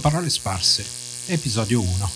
Parole 0.00 0.30
sparse, 0.30 0.84
episodio 1.32 1.80
1. 1.80 2.10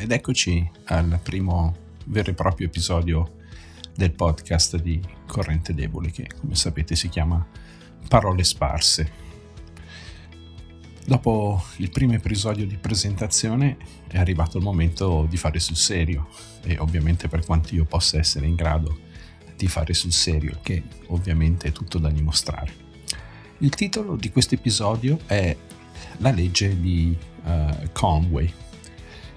Ed 0.00 0.10
eccoci 0.10 0.70
al 0.84 1.18
primo 1.22 1.76
vero 2.06 2.30
e 2.30 2.34
proprio 2.34 2.68
episodio 2.68 3.38
del 3.94 4.12
podcast 4.12 4.76
di 4.76 5.00
Corrente 5.26 5.74
Debole, 5.74 6.10
che 6.10 6.28
come 6.40 6.54
sapete 6.54 6.94
si 6.94 7.08
chiama 7.08 7.44
Parole 8.08 8.44
sparse. 8.44 9.12
Dopo 11.04 11.62
il 11.76 11.90
primo 11.90 12.14
episodio 12.14 12.64
di 12.64 12.76
presentazione 12.76 13.76
è 14.06 14.18
arrivato 14.18 14.56
il 14.56 14.62
momento 14.62 15.26
di 15.28 15.36
fare 15.36 15.58
sul 15.58 15.76
serio 15.76 16.28
e 16.62 16.78
ovviamente 16.78 17.28
per 17.28 17.44
quanto 17.44 17.74
io 17.74 17.84
possa 17.84 18.18
essere 18.18 18.46
in 18.46 18.54
grado 18.54 19.10
di 19.62 19.68
fare 19.68 19.94
sul 19.94 20.10
serio, 20.10 20.58
che 20.60 20.82
ovviamente 21.08 21.68
è 21.68 21.72
tutto 21.72 21.98
da 21.98 22.10
dimostrare. 22.10 22.80
Il 23.58 23.70
titolo 23.70 24.16
di 24.16 24.30
questo 24.30 24.56
episodio 24.56 25.20
è 25.26 25.56
La 26.16 26.32
legge 26.32 26.80
di 26.80 27.16
uh, 27.44 27.88
Conway 27.92 28.52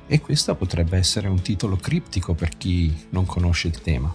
e 0.08 0.22
questo 0.22 0.55
potrebbe 0.55 0.98
essere 0.98 1.27
un 1.27 1.41
titolo 1.41 1.76
criptico 1.76 2.34
per 2.34 2.58
chi 2.58 3.05
non 3.09 3.27
conosce 3.27 3.67
il 3.67 3.80
tema. 3.81 4.12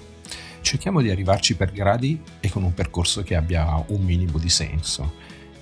Cerchiamo 0.63 1.01
di 1.01 1.11
arrivarci 1.11 1.55
per 1.55 1.71
gradi 1.71 2.21
e 2.41 2.51
con 2.51 2.65
un 2.65 2.75
percorso 2.75 3.23
che 3.23 3.37
abbia 3.37 3.83
un 3.87 4.03
minimo 4.03 4.37
di 4.39 4.51
senso 4.51 5.15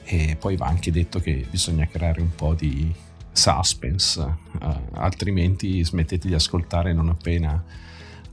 e 0.02 0.34
poi 0.40 0.56
va 0.56 0.66
anche 0.66 0.90
detto 0.90 1.20
che 1.20 1.46
bisogna 1.50 1.86
creare 1.86 2.22
un 2.22 2.34
po' 2.34 2.54
di 2.54 2.90
suspense, 3.32 4.18
uh, 4.20 4.76
altrimenti 4.92 5.84
smettete 5.84 6.26
di 6.26 6.32
ascoltare 6.32 6.94
non 6.94 7.10
appena 7.10 7.62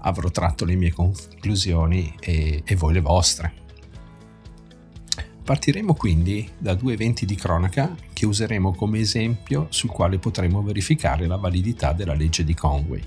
avrò 0.05 0.29
tratto 0.29 0.65
le 0.65 0.75
mie 0.75 0.91
conclusioni 0.91 2.13
e, 2.19 2.61
e 2.65 2.75
voi 2.75 2.93
le 2.93 3.01
vostre. 3.01 3.63
Partiremo 5.43 5.93
quindi 5.93 6.49
da 6.57 6.73
due 6.73 6.93
eventi 6.93 7.25
di 7.25 7.35
cronaca 7.35 7.95
che 8.13 8.25
useremo 8.25 8.73
come 8.73 8.99
esempio 8.99 9.67
sul 9.69 9.89
quale 9.89 10.17
potremo 10.17 10.63
verificare 10.63 11.27
la 11.27 11.35
validità 11.35 11.93
della 11.93 12.15
legge 12.15 12.43
di 12.43 12.55
Conway. 12.55 13.01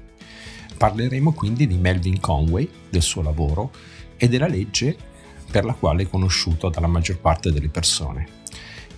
Parleremo 0.77 1.33
quindi 1.33 1.67
di 1.67 1.77
Melvin 1.77 2.21
Conway, 2.21 2.69
del 2.89 3.03
suo 3.03 3.23
lavoro 3.23 3.73
e 4.17 4.29
della 4.29 4.47
legge 4.47 4.97
per 5.51 5.65
la 5.65 5.73
quale 5.73 6.05
è 6.05 6.09
conosciuto 6.09 6.69
dalla 6.69 6.87
maggior 6.87 7.19
parte 7.19 7.51
delle 7.51 7.69
persone 7.69 8.37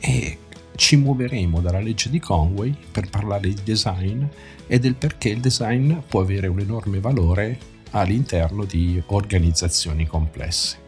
e 0.00 0.38
ci 0.74 0.96
muoveremo 0.96 1.60
dalla 1.60 1.80
legge 1.80 2.10
di 2.10 2.18
Conway 2.18 2.74
per 2.90 3.08
parlare 3.08 3.48
di 3.48 3.62
design 3.62 4.24
e 4.66 4.78
del 4.78 4.94
perché 4.94 5.28
il 5.28 5.40
design 5.40 5.94
può 6.08 6.20
avere 6.20 6.46
un 6.46 6.58
enorme 6.58 7.00
valore 7.00 7.58
all'interno 7.90 8.64
di 8.64 9.02
organizzazioni 9.06 10.06
complesse. 10.06 10.78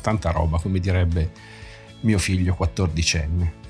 Tanta 0.00 0.30
roba, 0.30 0.58
come 0.58 0.78
direbbe 0.78 1.30
mio 2.00 2.18
figlio 2.18 2.56
14enne. 2.58 3.64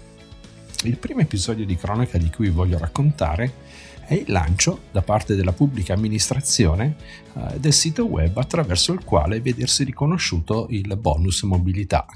Il 0.84 0.98
primo 0.98 1.20
episodio 1.20 1.64
di 1.64 1.77
cronaca 1.77 2.19
di 2.19 2.31
cui 2.31 2.50
voglio 2.50 2.78
raccontare 2.78 3.64
è 4.06 4.14
il 4.14 4.31
lancio 4.31 4.83
da 4.92 5.03
parte 5.03 5.34
della 5.34 5.53
pubblica 5.53 5.94
amministrazione 5.94 6.97
eh, 7.34 7.59
del 7.59 7.72
sito 7.72 8.05
web 8.05 8.37
attraverso 8.37 8.92
il 8.92 9.03
quale 9.03 9.41
vedersi 9.41 9.83
riconosciuto 9.83 10.67
il 10.70 10.97
bonus 10.97 11.42
mobilità, 11.42 12.06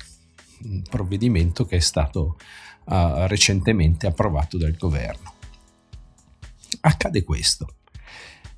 un 0.65 0.83
provvedimento 0.83 1.65
che 1.65 1.77
è 1.77 1.81
stato 1.81 2.37
uh, 2.85 3.27
recentemente 3.27 4.07
approvato 4.07 4.57
dal 4.57 4.77
governo. 4.77 5.35
Accade 6.83 7.25
questo. 7.25 7.75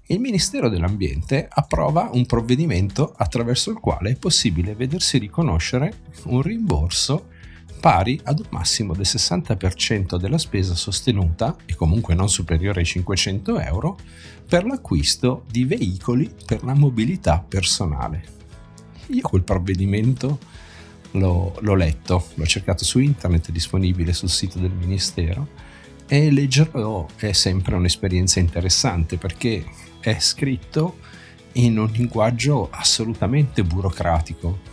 Il 0.07 0.19
Ministero 0.19 0.69
dell'Ambiente 0.69 1.47
approva 1.49 2.11
un 2.13 2.27
provvedimento 2.27 3.15
attraverso 3.17 3.71
il 3.71 3.79
quale 3.79 4.11
è 4.11 4.17
possibile 4.17 4.75
vedersi 4.75 5.17
riconoscere 5.17 6.03
un 6.25 6.43
rimborso 6.43 7.29
pari 7.79 8.21
ad 8.25 8.41
un 8.41 8.47
massimo 8.51 8.95
del 8.95 9.07
60% 9.07 10.17
della 10.17 10.39
spesa 10.39 10.75
sostenuta, 10.75 11.57
e 11.67 11.77
comunque 11.77 12.15
non 12.15 12.29
superiore 12.29 12.81
ai 12.81 12.87
500 12.87 13.61
euro, 13.61 13.97
per 14.47 14.65
l'acquisto 14.65 15.45
di 15.49 15.65
veicoli 15.65 16.33
per 16.47 16.65
la 16.65 16.75
mobilità 16.75 17.45
personale. 17.47 18.25
Io 19.09 19.29
quel 19.29 19.43
provvedimento 19.45 20.39
l'ho, 21.13 21.55
l'ho 21.61 21.75
letto, 21.75 22.27
l'ho 22.35 22.47
cercato 22.47 22.85
su 22.85 22.99
internet, 22.99 23.49
è 23.49 23.53
disponibile 23.53 24.13
sul 24.13 24.31
sito 24.31 24.59
del 24.59 24.73
Ministero 24.73 25.71
e 26.07 26.31
leggerlo 26.31 27.09
è 27.17 27.33
sempre 27.33 27.75
un'esperienza 27.75 28.39
interessante 28.39 29.17
perché 29.17 29.65
è 30.03 30.19
scritto 30.19 30.99
in 31.53 31.79
un 31.79 31.87
linguaggio 31.87 32.69
assolutamente 32.71 33.63
burocratico 33.63 34.71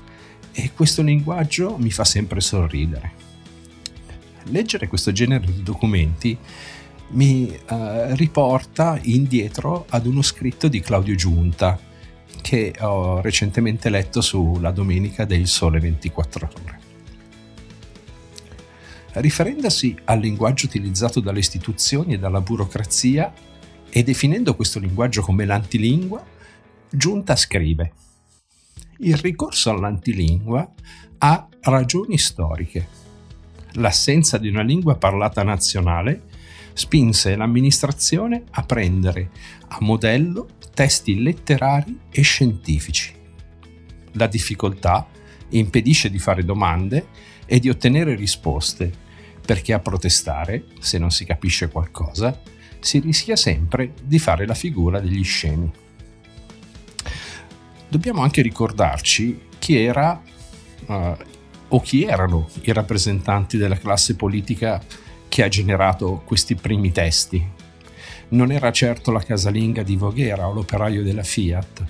e 0.51 0.71
questo 0.73 1.01
linguaggio 1.01 1.77
mi 1.77 1.91
fa 1.91 2.03
sempre 2.03 2.41
sorridere. 2.41 3.27
Leggere 4.45 4.87
questo 4.87 5.11
genere 5.11 5.45
di 5.45 5.63
documenti 5.63 6.37
mi 7.11 7.47
uh, 7.49 8.13
riporta 8.15 8.99
indietro 9.03 9.85
ad 9.89 10.05
uno 10.05 10.21
scritto 10.21 10.67
di 10.67 10.79
Claudio 10.79 11.15
Giunta, 11.15 11.79
che 12.41 12.73
ho 12.79 13.21
recentemente 13.21 13.89
letto 13.89 14.21
sulla 14.21 14.71
domenica 14.71 15.25
del 15.25 15.47
Sole 15.47 15.79
24 15.79 16.49
Ore. 16.63 16.79
Riferendosi 19.11 19.95
al 20.05 20.19
linguaggio 20.19 20.67
utilizzato 20.67 21.19
dalle 21.19 21.39
istituzioni 21.39 22.13
e 22.13 22.19
dalla 22.19 22.41
burocrazia 22.41 23.31
e 23.89 24.03
definendo 24.03 24.55
questo 24.55 24.79
linguaggio 24.79 25.21
come 25.21 25.45
l'antilingua, 25.45 26.25
Giunta 26.91 27.35
scrive 27.35 27.93
Il 28.97 29.15
ricorso 29.17 29.69
all'antilingua 29.69 30.73
ha 31.19 31.47
ragioni 31.61 32.17
storiche. 32.17 32.87
L'assenza 33.73 34.37
di 34.37 34.47
una 34.47 34.63
lingua 34.63 34.95
parlata 34.95 35.43
nazionale 35.43 36.23
spinse 36.73 37.35
l'amministrazione 37.35 38.43
a 38.51 38.63
prendere 38.63 39.29
a 39.67 39.77
modello 39.81 40.47
testi 40.73 41.21
letterari 41.21 41.99
e 42.09 42.21
scientifici. 42.21 43.13
La 44.13 44.27
difficoltà 44.27 45.07
impedisce 45.49 46.09
di 46.09 46.19
fare 46.19 46.43
domande 46.43 47.07
e 47.45 47.59
di 47.59 47.69
ottenere 47.69 48.15
risposte, 48.15 48.91
perché 49.45 49.73
a 49.73 49.79
protestare, 49.79 50.65
se 50.79 50.97
non 50.97 51.11
si 51.11 51.25
capisce 51.25 51.69
qualcosa, 51.69 52.39
si 52.79 52.99
rischia 52.99 53.35
sempre 53.35 53.93
di 54.01 54.19
fare 54.19 54.45
la 54.45 54.53
figura 54.53 54.99
degli 54.99 55.23
scemi. 55.23 55.71
Dobbiamo 57.87 58.21
anche 58.21 58.41
ricordarci 58.41 59.39
chi 59.57 59.77
era 59.77 60.21
uh, 60.85 61.17
o 61.67 61.81
chi 61.81 62.03
erano 62.03 62.49
i 62.61 62.73
rappresentanti 62.73 63.57
della 63.57 63.77
classe 63.77 64.15
politica 64.15 64.81
che 65.27 65.43
ha 65.43 65.47
generato 65.47 66.21
questi 66.25 66.55
primi 66.55 66.91
testi 66.91 67.57
non 68.29 68.51
era 68.51 68.71
certo 68.71 69.11
la 69.11 69.21
casalinga 69.21 69.83
di 69.83 69.95
Voghera 69.95 70.47
o 70.47 70.53
l'operaio 70.53 71.03
della 71.03 71.23
Fiat, 71.23 71.83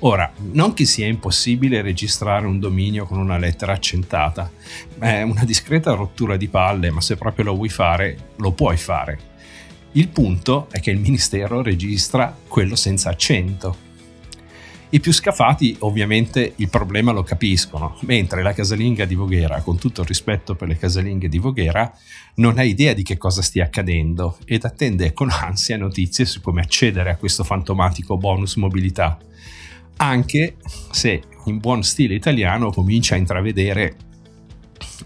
Ora, 0.00 0.32
non 0.52 0.72
che 0.72 0.86
sia 0.86 1.06
impossibile 1.06 1.82
registrare 1.82 2.46
un 2.46 2.58
dominio 2.58 3.04
con 3.04 3.18
una 3.18 3.36
lettera 3.36 3.72
accentata, 3.72 4.50
è 4.98 5.20
una 5.22 5.44
discreta 5.44 5.92
rottura 5.92 6.38
di 6.38 6.48
palle, 6.48 6.90
ma 6.90 7.02
se 7.02 7.16
proprio 7.16 7.44
lo 7.44 7.54
vuoi 7.54 7.68
fare, 7.68 8.30
lo 8.36 8.52
puoi 8.52 8.78
fare. 8.78 9.28
Il 9.92 10.08
punto 10.08 10.68
è 10.70 10.80
che 10.80 10.90
il 10.90 10.98
Ministero 10.98 11.62
registra 11.62 12.34
quello 12.48 12.76
senza 12.76 13.10
accento. 13.10 13.88
I 14.92 15.00
più 15.00 15.12
scafati 15.12 15.76
ovviamente 15.80 16.54
il 16.56 16.68
problema 16.68 17.12
lo 17.12 17.22
capiscono, 17.22 17.96
mentre 18.02 18.42
la 18.42 18.52
casalinga 18.52 19.04
di 19.04 19.14
Voghera, 19.14 19.62
con 19.62 19.78
tutto 19.78 20.00
il 20.00 20.08
rispetto 20.08 20.56
per 20.56 20.66
le 20.66 20.76
casalinghe 20.76 21.28
di 21.28 21.38
Voghera, 21.38 21.92
non 22.36 22.58
ha 22.58 22.64
idea 22.64 22.92
di 22.92 23.02
che 23.02 23.16
cosa 23.16 23.40
stia 23.40 23.64
accadendo 23.64 24.38
ed 24.44 24.64
attende 24.64 25.12
con 25.12 25.30
ansia 25.30 25.76
notizie 25.76 26.24
su 26.24 26.40
come 26.40 26.60
accedere 26.60 27.10
a 27.10 27.16
questo 27.16 27.44
fantomatico 27.44 28.16
bonus 28.16 28.56
mobilità 28.56 29.18
anche 30.00 30.56
se 30.90 31.22
in 31.46 31.58
buon 31.58 31.82
stile 31.82 32.14
italiano 32.14 32.70
comincia 32.70 33.14
a 33.14 33.18
intravedere 33.18 33.96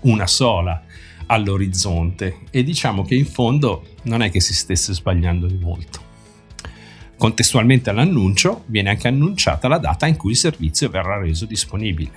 una 0.03 0.27
sola 0.27 0.83
all'orizzonte 1.27 2.41
e 2.51 2.63
diciamo 2.63 3.03
che 3.03 3.15
in 3.15 3.27
fondo 3.27 3.87
non 4.03 4.23
è 4.23 4.31
che 4.31 4.41
si 4.41 4.55
stesse 4.55 4.93
sbagliando 4.93 5.47
di 5.47 5.59
molto. 5.59 6.04
Contestualmente 7.25 7.89
all'annuncio 7.89 8.65
viene 8.67 8.91
anche 8.91 9.09
annunciata 9.09 9.67
la 9.67 9.79
data 9.79 10.07
in 10.07 10.19
cui 10.19 10.33
il 10.33 10.37
servizio 10.37 10.91
verrà 10.91 11.17
reso 11.17 11.47
disponibile. 11.47 12.13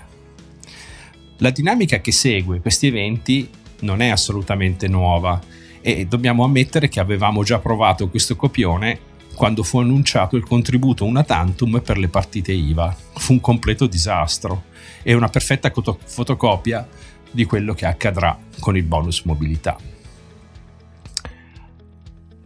La 1.38 1.50
dinamica 1.50 2.02
che 2.02 2.12
segue 2.12 2.60
questi 2.60 2.88
eventi 2.88 3.50
non 3.84 4.02
è 4.02 4.10
assolutamente 4.10 4.90
nuova 4.90 5.40
e 5.80 6.06
dobbiamo 6.08 6.44
ammettere 6.44 6.90
che 6.90 7.00
avevamo 7.00 7.46
già 7.46 7.60
provato 7.60 8.10
questo 8.10 8.36
copione 8.36 9.00
quando 9.34 9.64
fu 9.64 9.80
annunciato 9.80 10.36
il 10.36 10.44
contributo 10.44 11.06
una 11.06 11.24
tantum 11.24 11.80
per 11.80 11.98
le 11.98 12.10
partite 12.10 12.52
IVA. 12.52 12.94
Fu 13.14 13.32
un 13.32 13.40
completo 13.40 13.88
disastro 13.88 14.64
e 15.04 15.14
una 15.14 15.30
perfetta 15.30 15.72
fotocopia 16.04 16.86
di 17.32 17.46
quello 17.46 17.74
che 17.74 17.86
accadrà 17.86 18.38
con 18.60 18.76
il 18.76 18.84
bonus 18.84 19.22
mobilità. 19.24 19.78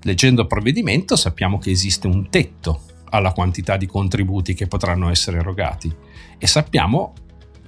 Leggendo 0.04 0.42
il 0.42 0.48
provvedimento 0.48 1.16
sappiamo 1.16 1.60
che 1.60 1.70
esiste 1.70 2.08
un 2.08 2.30
tetto 2.30 2.82
alla 3.12 3.34
quantità 3.34 3.78
di 3.78 3.86
contributi 3.86 4.54
che 4.54 4.68
potranno 4.68 5.10
essere 5.10 5.38
erogati 5.38 5.94
e 6.38 6.48
sappiamo 6.48 7.14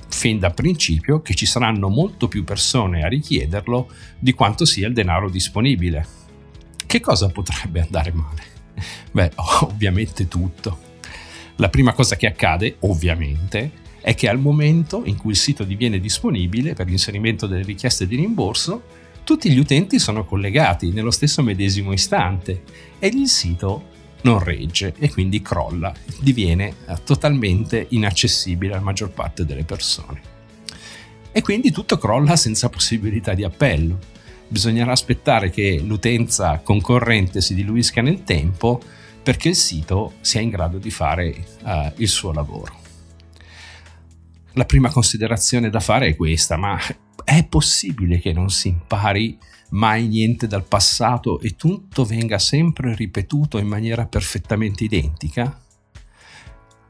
fin 0.07 0.39
da 0.39 0.51
principio 0.51 1.21
che 1.21 1.35
ci 1.35 1.45
saranno 1.45 1.89
molto 1.89 2.27
più 2.27 2.43
persone 2.43 3.03
a 3.03 3.07
richiederlo 3.07 3.89
di 4.17 4.33
quanto 4.33 4.65
sia 4.65 4.87
il 4.87 4.93
denaro 4.93 5.29
disponibile. 5.29 6.05
Che 6.85 6.99
cosa 6.99 7.29
potrebbe 7.29 7.81
andare 7.81 8.11
male? 8.13 8.43
Beh, 9.11 9.31
ovviamente 9.61 10.27
tutto. 10.27 10.91
La 11.57 11.69
prima 11.69 11.93
cosa 11.93 12.15
che 12.15 12.27
accade, 12.27 12.77
ovviamente, 12.79 13.71
è 14.01 14.15
che 14.15 14.27
al 14.27 14.39
momento 14.39 15.03
in 15.05 15.17
cui 15.17 15.31
il 15.31 15.37
sito 15.37 15.63
diviene 15.63 15.99
disponibile 15.99 16.73
per 16.73 16.87
l'inserimento 16.87 17.47
delle 17.47 17.63
richieste 17.63 18.07
di 18.07 18.15
rimborso, 18.15 18.83
tutti 19.23 19.51
gli 19.51 19.57
utenti 19.57 19.99
sono 19.99 20.25
collegati 20.25 20.91
nello 20.91 21.11
stesso 21.11 21.41
medesimo 21.41 21.93
istante 21.93 22.63
e 22.99 23.07
il 23.07 23.27
sito 23.27 23.91
non 24.23 24.39
regge 24.39 24.93
e 24.97 25.09
quindi 25.09 25.41
crolla, 25.41 25.93
diviene 26.19 26.75
eh, 26.87 26.95
totalmente 27.03 27.87
inaccessibile 27.89 28.73
alla 28.73 28.81
maggior 28.81 29.11
parte 29.11 29.45
delle 29.45 29.63
persone. 29.63 30.31
E 31.31 31.41
quindi 31.41 31.71
tutto 31.71 31.97
crolla 31.97 32.35
senza 32.35 32.69
possibilità 32.69 33.33
di 33.33 33.43
appello 33.43 33.97
bisognerà 34.47 34.91
aspettare 34.91 35.49
che 35.49 35.81
l'utenza 35.83 36.59
concorrente 36.63 37.41
si 37.41 37.55
diluisca 37.55 38.01
nel 38.01 38.23
tempo 38.23 38.79
perché 39.23 39.49
il 39.49 39.55
sito 39.55 40.13
sia 40.21 40.41
in 40.41 40.49
grado 40.49 40.77
di 40.77 40.91
fare 40.91 41.33
uh, 41.63 41.91
il 41.95 42.07
suo 42.07 42.31
lavoro. 42.33 42.82
La 44.53 44.65
prima 44.65 44.89
considerazione 44.89 45.69
da 45.69 45.79
fare 45.79 46.07
è 46.07 46.15
questa, 46.15 46.57
ma 46.57 46.79
è 47.23 47.45
possibile 47.45 48.19
che 48.19 48.33
non 48.33 48.49
si 48.49 48.67
impari 48.67 49.37
mai 49.69 50.07
niente 50.07 50.45
dal 50.45 50.63
passato 50.63 51.39
e 51.39 51.55
tutto 51.55 52.05
venga 52.05 52.37
sempre 52.37 52.95
ripetuto 52.95 53.57
in 53.57 53.67
maniera 53.67 54.05
perfettamente 54.05 54.83
identica? 54.83 55.59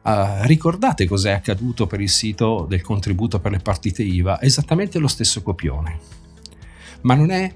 Uh, 0.04 0.44
ricordate 0.44 1.07
cos'è 1.07 1.31
accaduto 1.31 1.88
per 1.88 2.01
il 2.01 2.10
sito 2.10 2.65
del 2.68 2.81
contributo 2.81 3.39
per 3.39 3.51
le 3.51 3.60
partite 3.60 4.04
IVA? 4.04 4.42
Esattamente 4.42 5.00
lo 5.00 5.07
stesso 5.07 5.42
copione 5.42 6.21
ma 7.04 7.15
non 7.15 7.31
è 7.31 7.51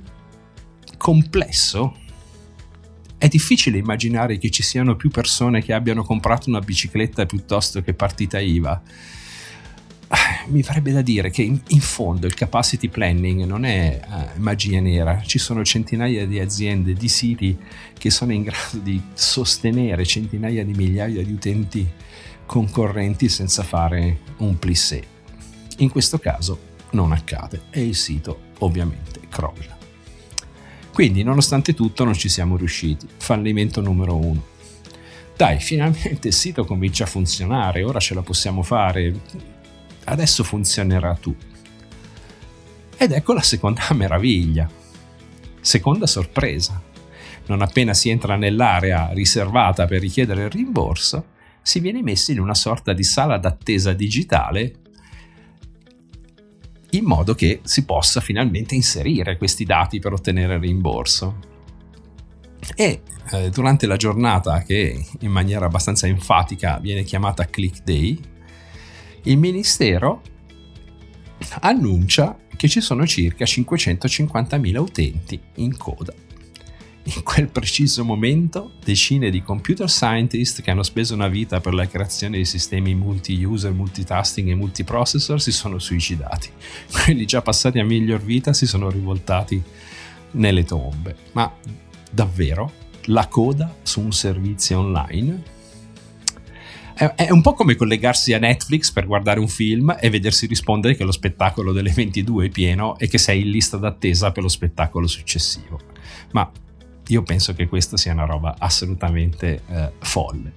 complesso? 0.97 1.95
È 3.17 3.27
difficile 3.27 3.77
immaginare 3.77 4.37
che 4.37 4.49
ci 4.49 4.63
siano 4.63 4.95
più 4.95 5.09
persone 5.09 5.63
che 5.63 5.73
abbiano 5.73 6.03
comprato 6.03 6.49
una 6.49 6.59
bicicletta 6.59 7.25
piuttosto 7.25 7.81
che 7.81 7.93
partita 7.93 8.39
IVA. 8.39 8.81
Mi 10.49 10.63
farebbe 10.63 10.93
da 10.93 11.01
dire 11.01 11.29
che 11.29 11.41
in, 11.41 11.59
in 11.67 11.81
fondo 11.81 12.25
il 12.25 12.33
capacity 12.33 12.87
planning 12.87 13.43
non 13.43 13.65
è 13.65 13.99
uh, 14.07 14.39
magia 14.39 14.79
nera, 14.79 15.21
ci 15.21 15.39
sono 15.39 15.63
centinaia 15.65 16.25
di 16.25 16.39
aziende, 16.39 16.93
di 16.93 17.09
siti 17.09 17.57
che 17.97 18.09
sono 18.09 18.31
in 18.31 18.43
grado 18.43 18.77
di 18.81 19.01
sostenere 19.13 20.05
centinaia 20.05 20.63
di 20.63 20.73
migliaia 20.73 21.21
di 21.21 21.33
utenti 21.33 21.85
concorrenti 22.45 23.27
senza 23.27 23.63
fare 23.63 24.19
un 24.37 24.57
plissé. 24.57 25.03
In 25.79 25.89
questo 25.89 26.17
caso 26.17 26.59
non 26.91 27.11
accade 27.11 27.63
e 27.69 27.85
il 27.85 27.95
sito 27.95 28.39
ovviamente 28.59 29.19
crolla. 29.29 29.77
Quindi, 30.93 31.23
nonostante 31.23 31.73
tutto, 31.73 32.05
non 32.05 32.15
ci 32.15 32.29
siamo 32.29 32.55
riusciti. 32.55 33.05
Fallimento 33.17 33.81
numero 33.81 34.15
uno. 34.15 34.43
Dai, 35.35 35.59
finalmente 35.59 36.29
il 36.29 36.33
sito 36.33 36.65
comincia 36.65 37.03
a 37.03 37.07
funzionare, 37.07 37.83
ora 37.83 37.99
ce 37.99 38.15
la 38.15 38.23
possiamo 38.23 38.63
fare. 38.63 39.13
Adesso 40.09 40.43
funzionerà 40.43 41.15
tu. 41.15 41.35
Ed 42.97 43.11
ecco 43.11 43.33
la 43.33 43.41
seconda 43.41 43.83
meraviglia. 43.93 44.69
Seconda 45.61 46.07
sorpresa. 46.07 46.81
Non 47.47 47.61
appena 47.61 47.93
si 47.93 48.09
entra 48.09 48.35
nell'area 48.35 49.09
riservata 49.11 49.85
per 49.85 50.01
richiedere 50.01 50.43
il 50.43 50.49
rimborso, 50.49 51.35
si 51.61 51.79
viene 51.79 52.01
messi 52.01 52.31
in 52.31 52.39
una 52.39 52.55
sorta 52.55 52.93
di 52.93 53.03
sala 53.03 53.37
d'attesa 53.37 53.93
digitale 53.93 54.73
in 56.91 57.03
modo 57.03 57.35
che 57.35 57.59
si 57.63 57.83
possa 57.83 58.21
finalmente 58.21 58.75
inserire 58.75 59.37
questi 59.37 59.65
dati 59.65 59.99
per 59.99 60.13
ottenere 60.13 60.55
il 60.55 60.61
rimborso. 60.61 61.39
E 62.75 63.01
eh, 63.31 63.49
durante 63.49 63.85
la 63.85 63.97
giornata, 63.97 64.61
che 64.61 65.05
in 65.19 65.31
maniera 65.31 65.65
abbastanza 65.65 66.07
enfatica 66.07 66.79
viene 66.79 67.03
chiamata 67.03 67.45
Click 67.45 67.83
Day, 67.83 68.17
il 69.27 69.37
Ministero 69.37 70.21
annuncia 71.61 72.37
che 72.55 72.67
ci 72.67 72.81
sono 72.81 73.05
circa 73.05 73.45
550.000 73.45 74.77
utenti 74.77 75.39
in 75.55 75.77
coda 75.77 76.13
in 77.15 77.23
quel 77.23 77.47
preciso 77.47 78.03
momento 78.03 78.73
decine 78.83 79.29
di 79.29 79.41
computer 79.41 79.89
scientist 79.89 80.61
che 80.61 80.71
hanno 80.71 80.83
speso 80.83 81.13
una 81.13 81.29
vita 81.29 81.61
per 81.61 81.73
la 81.73 81.87
creazione 81.87 82.37
di 82.37 82.43
sistemi 82.43 82.95
multi-user, 82.95 83.71
multitasking 83.71 84.49
e 84.49 84.55
multiprocessor 84.55 85.41
si 85.41 85.53
sono 85.53 85.79
suicidati. 85.79 86.49
Quelli 86.91 87.25
già 87.25 87.41
passati 87.41 87.79
a 87.79 87.85
miglior 87.85 88.21
vita 88.21 88.51
si 88.51 88.65
sono 88.65 88.89
rivoltati 88.89 89.61
nelle 90.31 90.65
tombe. 90.65 91.15
Ma 91.31 91.49
davvero? 92.11 92.73
La 93.05 93.27
coda 93.27 93.73
su 93.83 94.01
un 94.01 94.11
servizio 94.11 94.79
online? 94.79 95.55
È 96.97 97.29
un 97.29 97.41
po' 97.41 97.53
come 97.53 97.75
collegarsi 97.75 98.33
a 98.33 98.39
Netflix 98.39 98.91
per 98.91 99.05
guardare 99.05 99.39
un 99.39 99.47
film 99.47 99.95
e 99.99 100.09
vedersi 100.09 100.47
rispondere 100.47 100.95
che 100.95 101.03
lo 101.03 101.11
spettacolo 101.11 101.71
delle 101.71 101.91
22 101.91 102.47
è 102.47 102.49
pieno 102.49 102.97
e 102.97 103.07
che 103.07 103.19
sei 103.19 103.41
in 103.41 103.51
lista 103.51 103.77
d'attesa 103.77 104.31
per 104.31 104.41
lo 104.41 104.49
spettacolo 104.49 105.05
successivo. 105.05 105.79
Ma 106.31 106.49
io 107.09 107.21
penso 107.21 107.53
che 107.53 107.67
questa 107.67 107.97
sia 107.97 108.13
una 108.13 108.25
roba 108.25 108.55
assolutamente 108.57 109.61
eh, 109.69 109.91
folle. 109.99 110.53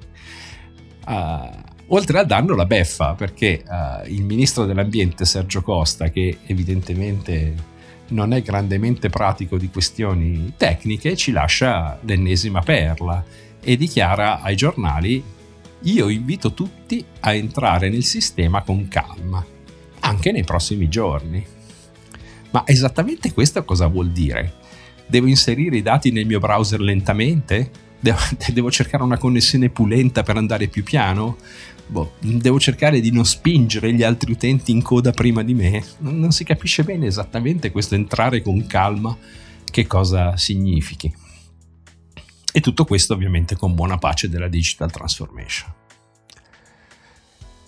Uh, 1.06 1.50
oltre 1.88 2.20
al 2.20 2.26
danno 2.26 2.54
la 2.54 2.64
beffa, 2.64 3.12
perché 3.12 3.62
uh, 3.66 4.08
il 4.08 4.24
ministro 4.24 4.64
dell'ambiente 4.64 5.26
Sergio 5.26 5.60
Costa, 5.60 6.08
che 6.08 6.38
evidentemente 6.46 7.54
non 8.08 8.32
è 8.32 8.40
grandemente 8.40 9.10
pratico 9.10 9.58
di 9.58 9.68
questioni 9.68 10.54
tecniche, 10.56 11.16
ci 11.16 11.32
lascia 11.32 11.98
l'ennesima 12.00 12.60
perla 12.60 13.22
e 13.60 13.76
dichiara 13.76 14.40
ai 14.40 14.56
giornali 14.56 15.22
io 15.82 16.08
invito 16.08 16.52
tutti 16.52 17.04
a 17.20 17.32
entrare 17.34 17.88
nel 17.88 18.04
sistema 18.04 18.62
con 18.62 18.88
calma. 18.88 19.44
anche 20.02 20.32
nei 20.32 20.44
prossimi 20.44 20.88
giorni. 20.88 21.44
Ma 22.50 22.62
esattamente 22.66 23.32
questo 23.32 23.64
cosa 23.64 23.86
vuol 23.86 24.10
dire? 24.10 24.54
Devo 25.06 25.26
inserire 25.26 25.76
i 25.76 25.82
dati 25.82 26.10
nel 26.10 26.26
mio 26.26 26.40
browser 26.40 26.80
lentamente? 26.80 27.70
Devo, 28.00 28.70
cercare 28.70 29.02
una 29.02 29.18
connessione 29.18 29.68
pulenta 29.68 30.22
per 30.22 30.36
andare 30.36 30.68
più 30.68 30.82
piano? 30.82 31.36
Boh, 31.86 32.14
devo 32.20 32.58
cercare 32.58 33.00
di 33.00 33.10
non 33.10 33.26
spingere 33.26 33.92
gli 33.92 34.02
altri 34.02 34.32
utenti 34.32 34.70
in 34.70 34.80
coda 34.80 35.10
prima 35.10 35.42
di 35.42 35.54
me? 35.54 35.84
Non, 35.98 36.18
non 36.18 36.32
si 36.32 36.44
capisce 36.44 36.82
bene 36.82 37.06
esattamente 37.06 37.70
questo 37.70 37.94
entrare 37.94 38.42
con 38.42 38.66
calma 38.66 39.16
che 39.70 39.86
cosa 39.86 40.36
significhi. 40.36 41.12
E 42.52 42.60
tutto 42.60 42.84
questo 42.84 43.14
ovviamente 43.14 43.56
con 43.56 43.74
buona 43.74 43.98
pace 43.98 44.28
della 44.28 44.48
digital 44.48 44.90
transformation. 44.90 45.72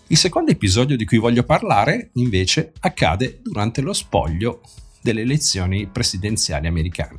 Il 0.08 0.16
secondo 0.16 0.50
episodio 0.50 0.96
di 0.96 1.04
cui 1.04 1.18
voglio 1.18 1.44
parlare 1.44 2.10
invece 2.14 2.72
accade 2.80 3.40
durante 3.42 3.80
lo 3.80 3.92
spoglio 3.92 4.60
delle 5.00 5.22
elezioni 5.22 5.86
presidenziali 5.86 6.66
americane. 6.66 7.18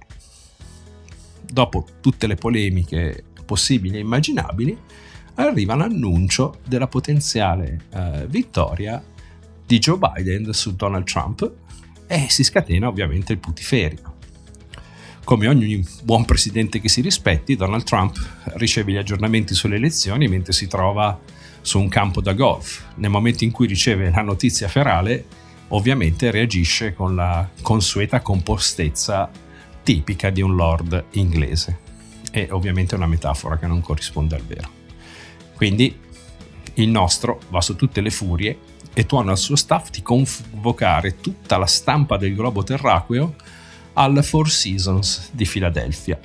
Dopo 1.41 1.85
tutte 2.01 2.27
le 2.27 2.35
polemiche 2.35 3.23
possibili 3.45 3.97
e 3.97 4.01
immaginabili, 4.01 4.77
arriva 5.35 5.75
l'annuncio 5.75 6.59
della 6.67 6.87
potenziale 6.87 7.85
eh, 7.91 8.27
vittoria 8.27 9.03
di 9.65 9.79
Joe 9.79 9.97
Biden 9.97 10.53
su 10.53 10.75
Donald 10.75 11.05
Trump 11.05 11.51
e 12.05 12.27
si 12.29 12.43
scatena 12.43 12.87
ovviamente 12.87 13.33
il 13.33 13.39
putiferio. 13.39 14.12
Come 15.23 15.47
ogni 15.47 15.81
buon 16.03 16.25
presidente 16.25 16.81
che 16.81 16.89
si 16.89 16.99
rispetti, 16.99 17.55
Donald 17.55 17.83
Trump 17.83 18.17
riceve 18.55 18.91
gli 18.91 18.97
aggiornamenti 18.97 19.53
sulle 19.55 19.77
elezioni 19.77 20.27
mentre 20.27 20.51
si 20.51 20.67
trova 20.67 21.17
su 21.61 21.79
un 21.79 21.87
campo 21.87 22.19
da 22.19 22.33
golf. 22.33 22.83
Nel 22.95 23.09
momento 23.09 23.45
in 23.45 23.51
cui 23.51 23.65
riceve 23.65 24.11
la 24.11 24.21
notizia 24.21 24.67
ferale, 24.67 25.25
ovviamente 25.69 26.29
reagisce 26.29 26.93
con 26.93 27.15
la 27.15 27.49
consueta 27.61 28.19
compostezza 28.19 29.31
tipica 29.81 30.29
di 30.29 30.41
un 30.41 30.55
lord 30.57 31.05
inglese. 31.11 31.79
E 32.29 32.49
ovviamente 32.51 32.93
è 32.93 32.97
una 32.97 33.07
metafora 33.07 33.57
che 33.57 33.65
non 33.65 33.79
corrisponde 33.79 34.35
al 34.35 34.43
vero. 34.43 34.69
Quindi 35.55 35.97
il 36.75 36.89
nostro 36.89 37.39
va 37.47 37.61
su 37.61 37.77
tutte 37.77 38.01
le 38.01 38.09
furie 38.09 38.57
e 38.93 39.05
tuona 39.05 39.31
al 39.31 39.37
suo 39.37 39.55
staff 39.55 39.89
di 39.89 40.01
convocare 40.01 41.15
tutta 41.21 41.57
la 41.57 41.65
stampa 41.65 42.17
del 42.17 42.35
globo 42.35 42.61
terraqueo 42.63 43.35
al 43.93 44.23
Four 44.23 44.49
Seasons 44.49 45.29
di 45.31 45.45
Filadelfia. 45.45 46.19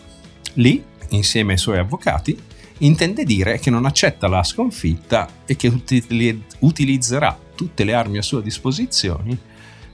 Lì, 0.55 0.85
insieme 1.11 1.53
ai 1.53 1.59
suoi 1.59 1.79
avvocati, 1.79 2.37
intende 2.79 3.25
dire 3.25 3.59
che 3.59 3.71
non 3.71 3.87
accetta 3.87 4.29
la 4.29 4.43
sconfitta 4.43 5.29
e 5.45 5.57
che 5.57 5.73
utilizzerà 6.61 7.39
tutte 7.55 7.85
le 7.85 7.95
armi 7.95 8.19
a 8.19 8.23
sua 8.23 8.41
disposizione 8.41 9.37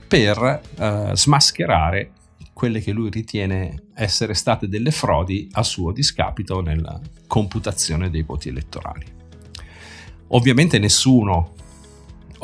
per 0.07 0.61
eh, 0.77 1.11
smascherare 1.13 2.11
quelle 2.53 2.79
che 2.79 2.91
lui 2.91 3.09
ritiene 3.09 3.87
essere 3.95 4.33
state 4.33 4.69
delle 4.69 4.91
frodi 4.91 5.49
a 5.53 5.63
suo 5.63 5.91
discapito 5.91 6.61
nella 6.61 6.99
computazione 7.27 8.09
dei 8.09 8.23
voti 8.23 8.49
elettorali. 8.49 9.05
Ovviamente 10.29 10.79
nessuno 10.79 11.53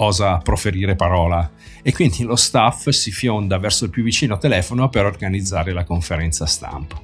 osa 0.02 0.38
proferire 0.38 0.96
parola 0.96 1.52
e 1.82 1.92
quindi 1.94 2.24
lo 2.24 2.36
staff 2.36 2.90
si 2.90 3.12
fionda 3.12 3.58
verso 3.58 3.86
il 3.86 3.92
più 3.92 4.04
vicino 4.04 4.38
telefono 4.38 4.90
per 4.90 5.06
organizzare 5.06 5.74
la 5.74 5.84
conferenza 5.84 6.46
stampa. 6.46 7.00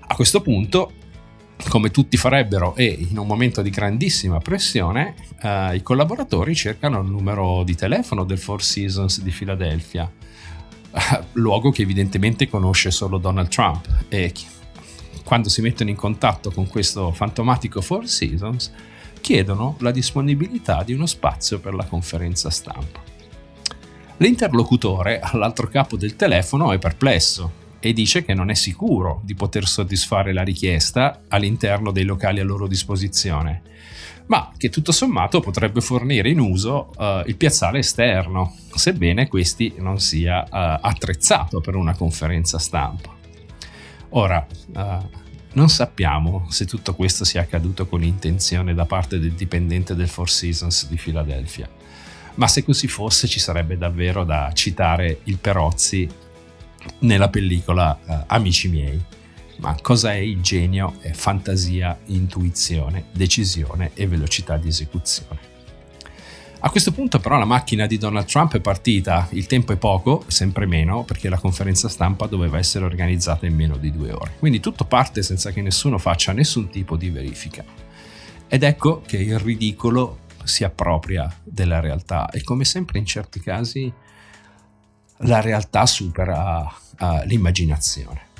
A 0.00 0.14
questo 0.14 0.40
punto, 0.42 0.92
come 1.68 1.90
tutti 1.90 2.16
farebbero 2.16 2.74
e 2.76 2.84
in 2.84 3.16
un 3.16 3.26
momento 3.26 3.62
di 3.62 3.70
grandissima 3.70 4.38
pressione, 4.38 5.14
eh, 5.40 5.76
i 5.76 5.82
collaboratori 5.82 6.54
cercano 6.54 7.00
il 7.00 7.08
numero 7.08 7.62
di 7.62 7.74
telefono 7.74 8.24
del 8.24 8.38
Four 8.38 8.62
Seasons 8.62 9.22
di 9.22 9.30
Filadelfia, 9.30 10.10
luogo 11.32 11.70
che 11.70 11.82
evidentemente 11.82 12.48
conosce 12.48 12.90
solo 12.90 13.18
Donald 13.18 13.48
Trump 13.48 14.04
e 14.08 14.32
quando 15.24 15.48
si 15.48 15.62
mettono 15.62 15.88
in 15.88 15.96
contatto 15.96 16.50
con 16.50 16.66
questo 16.66 17.12
fantomatico 17.12 17.80
Four 17.80 18.06
Seasons 18.08 18.72
chiedono 19.22 19.76
la 19.78 19.90
disponibilità 19.90 20.82
di 20.82 20.92
uno 20.92 21.06
spazio 21.06 21.60
per 21.60 21.72
la 21.72 21.86
conferenza 21.86 22.50
stampa. 22.50 23.00
L'interlocutore 24.18 25.20
all'altro 25.20 25.68
capo 25.68 25.96
del 25.96 26.16
telefono 26.16 26.72
è 26.72 26.78
perplesso 26.78 27.60
e 27.80 27.94
dice 27.94 28.24
che 28.24 28.34
non 28.34 28.50
è 28.50 28.54
sicuro 28.54 29.22
di 29.24 29.34
poter 29.34 29.66
soddisfare 29.66 30.34
la 30.34 30.42
richiesta 30.42 31.22
all'interno 31.28 31.90
dei 31.90 32.04
locali 32.04 32.38
a 32.38 32.44
loro 32.44 32.66
disposizione, 32.66 33.62
ma 34.26 34.52
che 34.56 34.68
tutto 34.68 34.92
sommato 34.92 35.40
potrebbe 35.40 35.80
fornire 35.80 36.28
in 36.28 36.38
uso 36.38 36.90
uh, 36.96 37.26
il 37.26 37.36
piazzale 37.36 37.78
esterno, 37.78 38.54
sebbene 38.74 39.26
questi 39.26 39.74
non 39.78 39.98
sia 39.98 40.42
uh, 40.42 40.48
attrezzato 40.86 41.60
per 41.60 41.74
una 41.74 41.96
conferenza 41.96 42.58
stampa. 42.58 43.12
Ora, 44.10 44.46
uh, 44.74 45.20
non 45.54 45.68
sappiamo 45.68 46.46
se 46.50 46.64
tutto 46.64 46.94
questo 46.94 47.24
sia 47.24 47.42
accaduto 47.42 47.86
con 47.86 48.02
intenzione 48.02 48.74
da 48.74 48.86
parte 48.86 49.18
del 49.18 49.32
dipendente 49.32 49.94
del 49.94 50.08
Four 50.08 50.30
Seasons 50.30 50.88
di 50.88 50.96
Filadelfia 50.96 51.68
ma 52.34 52.46
se 52.46 52.64
così 52.64 52.88
fosse 52.88 53.28
ci 53.28 53.40
sarebbe 53.40 53.76
davvero 53.76 54.24
da 54.24 54.50
citare 54.54 55.20
il 55.24 55.38
Perozzi 55.38 56.08
nella 57.00 57.28
pellicola 57.28 57.98
uh, 58.04 58.12
Amici 58.26 58.68
miei. 58.68 59.00
Ma 59.58 59.76
cosa 59.80 60.12
è 60.12 60.16
il 60.16 60.40
genio? 60.40 60.96
È 61.00 61.12
fantasia, 61.12 61.98
intuizione, 62.06 63.06
decisione 63.12 63.90
e 63.94 64.06
velocità 64.06 64.56
di 64.56 64.68
esecuzione. 64.68 65.51
A 66.64 66.70
questo 66.70 66.92
punto 66.92 67.18
però 67.18 67.38
la 67.38 67.44
macchina 67.44 67.86
di 67.86 67.98
Donald 67.98 68.26
Trump 68.26 68.54
è 68.54 68.60
partita, 68.60 69.26
il 69.32 69.46
tempo 69.46 69.72
è 69.72 69.76
poco, 69.76 70.22
sempre 70.28 70.64
meno, 70.64 71.02
perché 71.02 71.28
la 71.28 71.36
conferenza 71.36 71.88
stampa 71.88 72.26
doveva 72.26 72.56
essere 72.56 72.84
organizzata 72.84 73.46
in 73.46 73.56
meno 73.56 73.76
di 73.76 73.90
due 73.90 74.12
ore. 74.12 74.36
Quindi 74.38 74.60
tutto 74.60 74.84
parte 74.84 75.24
senza 75.24 75.50
che 75.50 75.60
nessuno 75.60 75.98
faccia 75.98 76.30
nessun 76.30 76.70
tipo 76.70 76.96
di 76.96 77.10
verifica. 77.10 77.64
Ed 78.46 78.62
ecco 78.62 79.02
che 79.04 79.16
il 79.16 79.40
ridicolo 79.40 80.20
si 80.44 80.62
appropria 80.62 81.34
della 81.42 81.80
realtà 81.80 82.30
e 82.30 82.44
come 82.44 82.64
sempre 82.64 83.00
in 83.00 83.06
certi 83.06 83.40
casi 83.40 83.92
la 85.18 85.40
realtà 85.40 85.84
supera 85.84 86.60
uh, 86.60 87.24
l'immaginazione. 87.24 88.30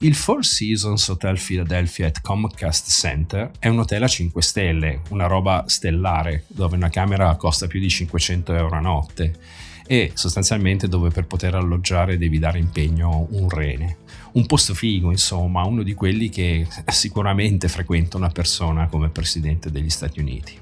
Il 0.00 0.14
Four 0.14 0.44
Seasons 0.44 1.08
Hotel 1.08 1.40
Philadelphia 1.40 2.08
at 2.08 2.20
Comcast 2.20 2.90
Center 2.90 3.50
è 3.58 3.68
un 3.68 3.78
hotel 3.78 4.02
a 4.02 4.06
5 4.06 4.42
stelle, 4.42 5.00
una 5.08 5.26
roba 5.26 5.64
stellare, 5.66 6.44
dove 6.48 6.76
una 6.76 6.90
camera 6.90 7.34
costa 7.36 7.66
più 7.66 7.80
di 7.80 7.88
500 7.88 8.52
euro 8.52 8.76
a 8.76 8.80
notte 8.80 9.38
e 9.86 10.10
sostanzialmente 10.12 10.86
dove 10.86 11.08
per 11.08 11.26
poter 11.26 11.54
alloggiare 11.54 12.18
devi 12.18 12.38
dare 12.38 12.58
impegno 12.58 13.26
un 13.30 13.48
rene. 13.48 13.96
Un 14.32 14.44
posto 14.44 14.74
figo, 14.74 15.10
insomma, 15.10 15.64
uno 15.64 15.82
di 15.82 15.94
quelli 15.94 16.28
che 16.28 16.66
sicuramente 16.88 17.66
frequenta 17.68 18.18
una 18.18 18.28
persona 18.28 18.88
come 18.88 19.08
Presidente 19.08 19.70
degli 19.70 19.88
Stati 19.88 20.20
Uniti. 20.20 20.58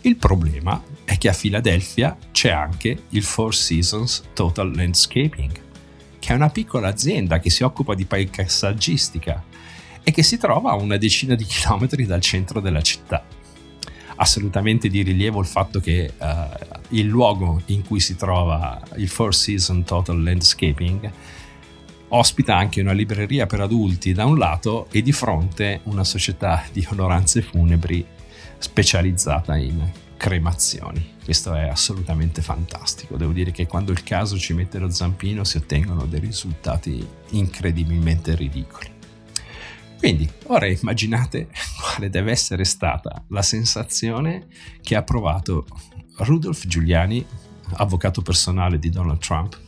Il 0.00 0.16
problema 0.16 0.82
è 1.04 1.16
che 1.16 1.28
a 1.28 1.32
Filadelfia 1.32 2.16
c'è 2.32 2.50
anche 2.50 3.04
il 3.10 3.22
Four 3.22 3.54
Seasons 3.54 4.24
Total 4.32 4.68
Landscaping, 4.74 5.65
che 6.26 6.32
è 6.32 6.34
una 6.34 6.50
piccola 6.50 6.88
azienda 6.88 7.38
che 7.38 7.50
si 7.50 7.62
occupa 7.62 7.94
di 7.94 8.04
paesaggistica 8.04 9.44
e 10.02 10.10
che 10.10 10.24
si 10.24 10.38
trova 10.38 10.72
a 10.72 10.74
una 10.74 10.96
decina 10.96 11.36
di 11.36 11.44
chilometri 11.44 12.04
dal 12.04 12.20
centro 12.20 12.58
della 12.58 12.82
città. 12.82 13.24
Assolutamente 14.16 14.88
di 14.88 15.02
rilievo 15.02 15.38
il 15.38 15.46
fatto 15.46 15.78
che 15.78 16.12
uh, 16.18 16.26
il 16.88 17.06
luogo 17.06 17.62
in 17.66 17.84
cui 17.86 18.00
si 18.00 18.16
trova 18.16 18.82
il 18.96 19.06
Four 19.06 19.36
Seasons 19.36 19.86
Total 19.86 20.20
Landscaping 20.20 21.12
ospita 22.08 22.56
anche 22.56 22.80
una 22.80 22.90
libreria 22.90 23.46
per 23.46 23.60
adulti 23.60 24.12
da 24.12 24.24
un 24.24 24.36
lato 24.36 24.88
e 24.90 25.02
di 25.02 25.12
fronte 25.12 25.78
una 25.84 26.02
società 26.02 26.64
di 26.72 26.84
onoranze 26.90 27.40
funebri 27.40 28.04
specializzata 28.58 29.56
in 29.56 29.80
cremazioni. 30.16 31.14
Questo 31.22 31.54
è 31.54 31.68
assolutamente 31.68 32.42
fantastico. 32.42 33.16
Devo 33.16 33.32
dire 33.32 33.50
che 33.50 33.66
quando 33.66 33.92
il 33.92 34.02
caso 34.02 34.38
ci 34.38 34.54
mette 34.54 34.78
lo 34.78 34.90
zampino 34.90 35.44
si 35.44 35.56
ottengono 35.56 36.06
dei 36.06 36.20
risultati 36.20 37.06
incredibilmente 37.30 38.34
ridicoli. 38.34 38.94
Quindi 39.98 40.28
ora 40.44 40.66
immaginate 40.66 41.48
quale 41.80 42.10
deve 42.10 42.30
essere 42.30 42.64
stata 42.64 43.24
la 43.28 43.42
sensazione 43.42 44.46
che 44.82 44.94
ha 44.94 45.02
provato 45.02 45.66
Rudolph 46.18 46.66
Giuliani, 46.66 47.24
avvocato 47.74 48.22
personale 48.22 48.78
di 48.78 48.90
Donald 48.90 49.18
Trump, 49.18 49.58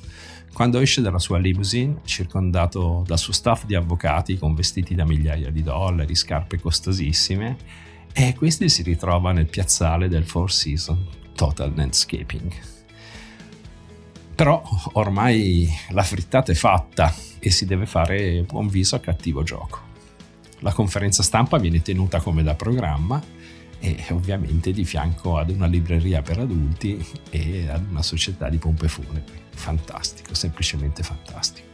quando 0.53 0.81
esce 0.81 1.03
dalla 1.03 1.19
sua 1.19 1.39
limousine, 1.39 2.01
circondato 2.05 3.05
dal 3.07 3.19
suo 3.19 3.33
staff 3.33 3.65
di 3.65 3.75
avvocati 3.75 4.39
con 4.39 4.55
vestiti 4.55 4.95
da 4.95 5.05
migliaia 5.05 5.51
di 5.51 5.63
dollari, 5.63 6.15
scarpe 6.15 6.59
costosissime, 6.61 7.57
e 8.13 8.35
questi 8.37 8.69
si 8.69 8.83
ritrova 8.83 9.33
nel 9.33 9.47
piazzale 9.47 10.09
del 10.09 10.25
Four 10.25 10.53
Seasons 10.53 11.07
Total 11.35 11.73
Landscaping. 11.75 12.53
Però 14.35 14.63
ormai 14.93 15.69
la 15.91 16.03
frittata 16.03 16.53
è 16.53 16.55
fatta 16.55 17.15
e 17.39 17.51
si 17.51 17.65
deve 17.67 17.87
fare 17.87 18.43
buon 18.43 18.69
viso 18.69 18.97
a 18.97 19.01
cattivo 19.01 19.43
gioco. 19.43 19.81
La 20.61 20.73
conferenza 20.73 21.23
stampa 21.23 21.59
viene 21.59 21.83
tenuta 21.83 22.21
come 22.21 22.43
da 22.43 22.55
programma 22.55 23.23
e 23.81 24.05
ovviamente 24.11 24.73
di 24.73 24.85
fianco 24.85 25.39
ad 25.39 25.51
una 25.51 25.67
libreria 25.67 26.21
per 26.23 26.39
adulti 26.39 27.05
e 27.31 27.69
ad 27.69 27.85
una 27.89 28.03
società 28.03 28.49
di 28.49 28.59
pompe 28.59 28.89
funebri. 28.89 29.41
Fantastico, 29.55 30.35
semplicemente 30.35 31.03
fantastico. 31.03 31.67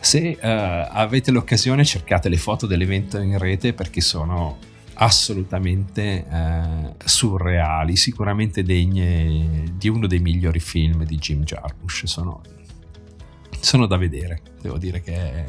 Se 0.00 0.36
uh, 0.36 0.38
avete 0.40 1.30
l'occasione 1.30 1.84
cercate 1.84 2.28
le 2.28 2.36
foto 2.36 2.66
dell'evento 2.66 3.18
in 3.18 3.38
rete 3.38 3.72
perché 3.72 4.00
sono 4.00 4.58
assolutamente 4.98 6.24
uh, 6.28 6.94
surreali, 7.04 7.96
sicuramente 7.96 8.62
degne 8.62 9.64
di 9.74 9.88
uno 9.88 10.06
dei 10.06 10.20
migliori 10.20 10.60
film 10.60 11.04
di 11.04 11.16
Jim 11.16 11.42
Jarmusch. 11.42 12.06
Sono, 12.06 12.40
sono 13.60 13.86
da 13.86 13.96
vedere, 13.96 14.40
devo 14.60 14.78
dire 14.78 15.00
che 15.00 15.14
è 15.14 15.44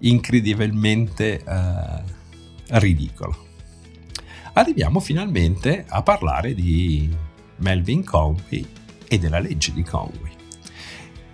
incredibilmente 0.00 1.42
uh, 1.44 2.02
ridicolo. 2.78 3.48
Arriviamo 4.54 5.00
finalmente 5.00 5.84
a 5.86 6.02
parlare 6.02 6.54
di 6.54 7.08
Melvin 7.56 8.04
Conway 8.04 8.66
e 9.06 9.18
della 9.18 9.38
legge 9.38 9.72
di 9.72 9.82
Conway. 9.82 10.32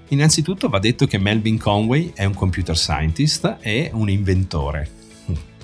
Innanzitutto 0.08 0.68
va 0.68 0.78
detto 0.78 1.06
che 1.06 1.18
Melvin 1.18 1.58
Conway 1.58 2.12
è 2.14 2.24
un 2.24 2.34
computer 2.34 2.76
scientist 2.76 3.58
e 3.60 3.90
un 3.92 4.08
inventore. 4.08 5.05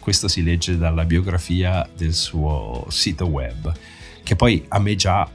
Questo 0.02 0.26
si 0.26 0.42
legge 0.42 0.76
dalla 0.76 1.04
biografia 1.04 1.88
del 1.96 2.12
suo 2.12 2.86
sito 2.88 3.26
web, 3.26 3.72
che 4.24 4.34
poi 4.34 4.64
a 4.66 4.80
me 4.80 4.96
già 4.96 5.30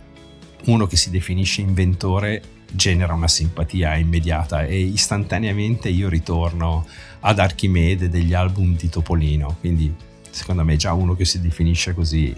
uno 0.66 0.86
che 0.88 0.98
si 0.98 1.10
definisce 1.10 1.62
inventore 1.62 2.42
genera 2.70 3.14
una 3.14 3.30
simpatia 3.30 3.96
immediata 3.96 4.66
e 4.66 4.78
istantaneamente 4.78 5.88
io 5.88 6.10
ritorno 6.10 6.86
ad 7.22 7.40
Archimede 7.40 8.10
degli 8.10 8.34
album 8.34 8.76
di 8.76 8.90
Topolino, 8.90 9.56
quindi 9.62 9.96
secondo 10.30 10.66
me 10.66 10.76
già 10.76 10.92
uno 10.92 11.16
che 11.16 11.24
si 11.24 11.40
definisce 11.40 11.94
così 11.94 12.36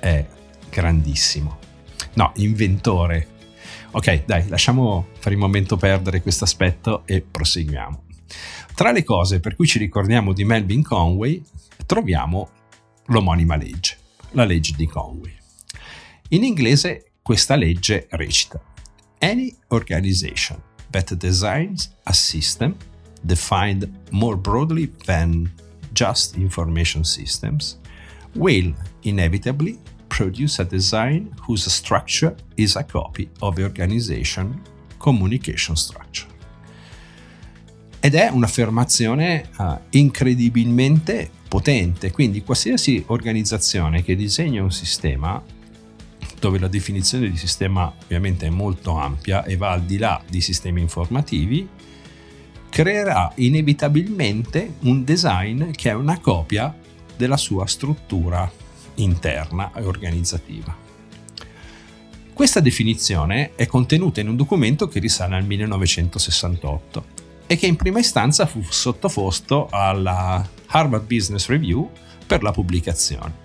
è 0.00 0.26
grandissimo. 0.70 1.58
No, 2.14 2.32
inventore 2.36 3.34
Ok, 3.96 4.24
dai, 4.24 4.48
lasciamo 4.48 5.08
per 5.20 5.32
il 5.32 5.38
momento 5.38 5.76
perdere 5.76 6.20
questo 6.20 6.44
aspetto 6.44 7.02
e 7.06 7.22
proseguiamo. 7.22 8.04
Tra 8.74 8.92
le 8.92 9.02
cose 9.02 9.40
per 9.40 9.56
cui 9.56 9.66
ci 9.66 9.78
ricordiamo 9.78 10.34
di 10.34 10.44
Melvin 10.44 10.82
Conway 10.82 11.42
troviamo 11.86 12.50
l'omonima 13.06 13.56
legge, 13.56 13.96
la 14.32 14.44
legge 14.44 14.74
di 14.76 14.86
Conway. 14.86 15.34
In 16.30 16.44
inglese 16.44 17.12
questa 17.22 17.54
legge 17.54 18.06
recita 18.10 18.60
Any 19.20 19.56
organization 19.68 20.60
that 20.90 21.14
designs 21.14 21.90
a 22.04 22.12
system 22.12 22.76
defined 23.22 23.88
more 24.10 24.36
broadly 24.36 24.92
than 25.06 25.50
just 25.92 26.36
information 26.36 27.04
systems 27.04 27.78
will 28.34 28.74
inevitably 29.02 29.78
produce 30.08 30.60
a 30.60 30.64
design 30.64 31.34
whose 31.46 31.70
structure 31.70 32.34
is 32.56 32.76
a 32.76 32.84
copy 32.84 33.28
of 33.40 33.54
the 33.54 33.62
organization 33.62 34.60
communication 34.98 35.76
structure. 35.76 36.28
Ed 38.00 38.14
è 38.14 38.28
un'affermazione 38.28 39.48
uh, 39.56 39.78
incredibilmente 39.90 41.30
potente, 41.56 42.10
quindi 42.10 42.42
qualsiasi 42.42 43.02
organizzazione 43.06 44.02
che 44.02 44.14
disegna 44.14 44.62
un 44.62 44.70
sistema, 44.70 45.42
dove 46.38 46.58
la 46.58 46.68
definizione 46.68 47.30
di 47.30 47.36
sistema 47.38 47.90
ovviamente 48.02 48.44
è 48.44 48.50
molto 48.50 48.98
ampia 48.98 49.42
e 49.42 49.56
va 49.56 49.70
al 49.70 49.84
di 49.84 49.96
là 49.96 50.22
di 50.28 50.42
sistemi 50.42 50.82
informativi, 50.82 51.66
creerà 52.68 53.32
inevitabilmente 53.36 54.74
un 54.80 55.02
design 55.02 55.70
che 55.70 55.88
è 55.88 55.94
una 55.94 56.20
copia 56.20 56.76
della 57.16 57.38
sua 57.38 57.64
struttura 57.64 58.52
interna 58.96 59.72
e 59.74 59.82
organizzativa. 59.82 60.76
Questa 62.34 62.60
definizione 62.60 63.52
è 63.54 63.64
contenuta 63.64 64.20
in 64.20 64.28
un 64.28 64.36
documento 64.36 64.88
che 64.88 64.98
risale 64.98 65.36
al 65.36 65.46
1968 65.46 67.25
e 67.46 67.56
che 67.56 67.66
in 67.66 67.76
prima 67.76 67.98
istanza 67.98 68.46
fu 68.46 68.62
sottoposto 68.62 69.68
alla 69.70 70.46
Harvard 70.66 71.06
Business 71.06 71.46
Review 71.48 71.90
per 72.26 72.42
la 72.42 72.50
pubblicazione. 72.50 73.44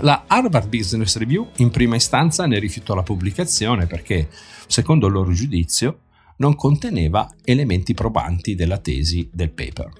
La 0.00 0.24
Harvard 0.26 0.68
Business 0.68 1.16
Review 1.16 1.50
in 1.56 1.70
prima 1.70 1.96
istanza 1.96 2.46
ne 2.46 2.58
rifiutò 2.58 2.94
la 2.94 3.02
pubblicazione 3.02 3.86
perché, 3.86 4.28
secondo 4.66 5.06
il 5.06 5.12
loro 5.12 5.32
giudizio, 5.32 6.00
non 6.38 6.54
conteneva 6.54 7.32
elementi 7.42 7.94
probanti 7.94 8.54
della 8.54 8.78
tesi 8.78 9.30
del 9.32 9.50
paper. 9.50 9.90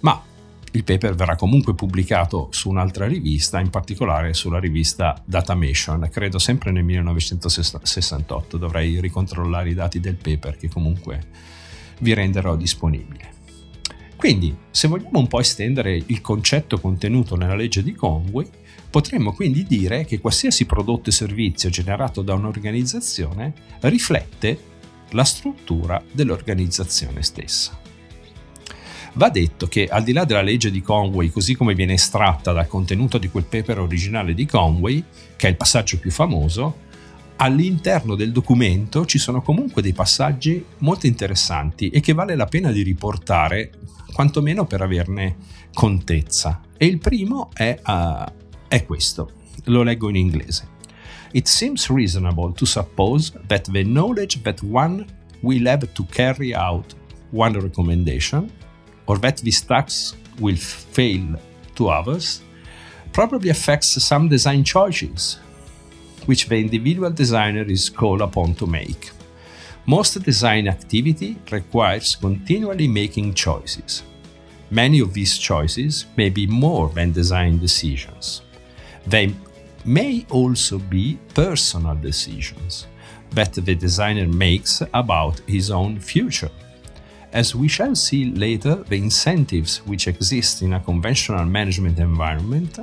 Ma 0.00 0.22
il 0.72 0.84
paper 0.84 1.14
verrà 1.14 1.36
comunque 1.36 1.74
pubblicato 1.74 2.48
su 2.50 2.70
un'altra 2.70 3.06
rivista, 3.06 3.60
in 3.60 3.70
particolare 3.70 4.32
sulla 4.32 4.58
rivista 4.58 5.20
Datamation, 5.24 6.08
credo 6.10 6.38
sempre 6.38 6.70
nel 6.70 6.84
1968, 6.84 8.56
dovrei 8.56 9.00
ricontrollare 9.00 9.70
i 9.70 9.74
dati 9.74 10.00
del 10.00 10.16
paper 10.16 10.56
che 10.56 10.68
comunque 10.68 11.26
vi 12.00 12.14
renderò 12.14 12.56
disponibile. 12.56 13.34
Quindi, 14.16 14.54
se 14.70 14.88
vogliamo 14.88 15.18
un 15.18 15.26
po' 15.26 15.40
estendere 15.40 16.02
il 16.06 16.20
concetto 16.20 16.80
contenuto 16.80 17.36
nella 17.36 17.54
legge 17.54 17.82
di 17.82 17.92
Conway, 17.92 18.48
potremmo 18.88 19.32
quindi 19.32 19.64
dire 19.64 20.04
che 20.04 20.20
qualsiasi 20.20 20.64
prodotto 20.64 21.10
e 21.10 21.12
servizio 21.12 21.68
generato 21.68 22.22
da 22.22 22.34
un'organizzazione 22.34 23.52
riflette 23.80 24.58
la 25.10 25.24
struttura 25.24 26.02
dell'organizzazione 26.10 27.22
stessa. 27.22 27.78
Va 29.12 29.30
detto 29.30 29.66
che 29.66 29.86
al 29.86 30.02
di 30.02 30.12
là 30.12 30.24
della 30.24 30.42
legge 30.42 30.70
di 30.70 30.82
Conway, 30.82 31.30
così 31.30 31.54
come 31.54 31.74
viene 31.74 31.94
estratta 31.94 32.52
dal 32.52 32.66
contenuto 32.66 33.16
di 33.16 33.28
quel 33.28 33.44
paper 33.44 33.80
originale 33.80 34.34
di 34.34 34.44
Conway, 34.44 35.02
che 35.36 35.46
è 35.46 35.50
il 35.50 35.56
passaggio 35.56 35.98
più 35.98 36.10
famoso, 36.10 36.84
all'interno 37.36 38.14
del 38.14 38.32
documento 38.32 39.04
ci 39.04 39.18
sono 39.18 39.42
comunque 39.42 39.82
dei 39.82 39.92
passaggi 39.92 40.64
molto 40.78 41.06
interessanti 41.06 41.90
e 41.90 42.00
che 42.00 42.12
vale 42.12 42.34
la 42.34 42.46
pena 42.46 42.72
di 42.72 42.82
riportare, 42.82 43.70
quantomeno 44.12 44.66
per 44.66 44.82
averne 44.82 45.36
contezza. 45.72 46.60
E 46.76 46.86
il 46.86 46.98
primo 46.98 47.50
è, 47.52 47.78
uh, 47.84 48.24
è 48.68 48.84
questo, 48.84 49.32
lo 49.64 49.82
leggo 49.82 50.08
in 50.08 50.16
inglese. 50.16 50.74
It 51.32 51.46
seems 51.46 51.88
reasonable 51.90 52.52
to 52.54 52.64
suppose 52.64 53.32
that 53.46 53.70
the 53.70 53.82
knowledge 53.82 54.40
that 54.42 54.62
one 54.62 55.04
will 55.40 55.66
have 55.66 55.86
to 55.92 56.06
carry 56.10 56.54
out 56.54 56.94
one 57.30 57.58
recommendation 57.58 58.50
or 59.04 59.18
that 59.18 59.42
this 59.42 59.64
tax 59.64 60.16
will 60.38 60.56
fail 60.56 61.38
to 61.74 61.88
others 61.88 62.42
probably 63.12 63.50
affects 63.50 63.98
some 63.98 64.28
design 64.28 64.62
choices 64.64 65.38
which 66.26 66.48
the 66.48 66.56
individual 66.56 67.10
designer 67.10 67.62
is 67.62 67.88
called 67.88 68.20
upon 68.20 68.54
to 68.56 68.66
make. 68.66 69.10
Most 69.86 70.22
design 70.22 70.68
activity 70.68 71.36
requires 71.50 72.16
continually 72.16 72.88
making 72.88 73.34
choices. 73.34 74.02
Many 74.70 75.00
of 75.00 75.14
these 75.14 75.38
choices 75.38 76.06
may 76.16 76.28
be 76.28 76.46
more 76.46 76.88
than 76.88 77.12
design 77.12 77.58
decisions. 77.58 78.42
They 79.06 79.32
may 79.84 80.26
also 80.30 80.78
be 80.78 81.18
personal 81.34 81.94
decisions 81.94 82.86
that 83.30 83.54
the 83.54 83.74
designer 83.74 84.26
makes 84.26 84.82
about 84.92 85.40
his 85.46 85.70
own 85.70 86.00
future 86.00 86.50
as 87.36 87.54
we 87.54 87.68
shall 87.68 87.94
see 87.94 88.30
later, 88.30 88.76
the 88.76 88.96
incentives 88.96 89.78
which 89.84 90.08
exist 90.08 90.62
in 90.62 90.72
a 90.72 90.80
conventional 90.80 91.44
management 91.44 91.98
environment 91.98 92.78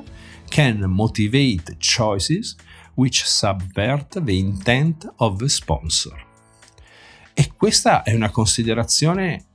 can 0.52 0.88
motivate 0.88 1.80
choices 1.80 2.56
which 2.96 3.24
subvert 3.26 4.24
the 4.24 4.34
intent 4.34 5.12
of 5.18 5.38
the 5.38 5.50
sponsor. 5.50 6.26
E 7.34 7.52
questa 7.56 8.04
è 8.04 8.14
una 8.14 8.30
considerazione 8.30 9.46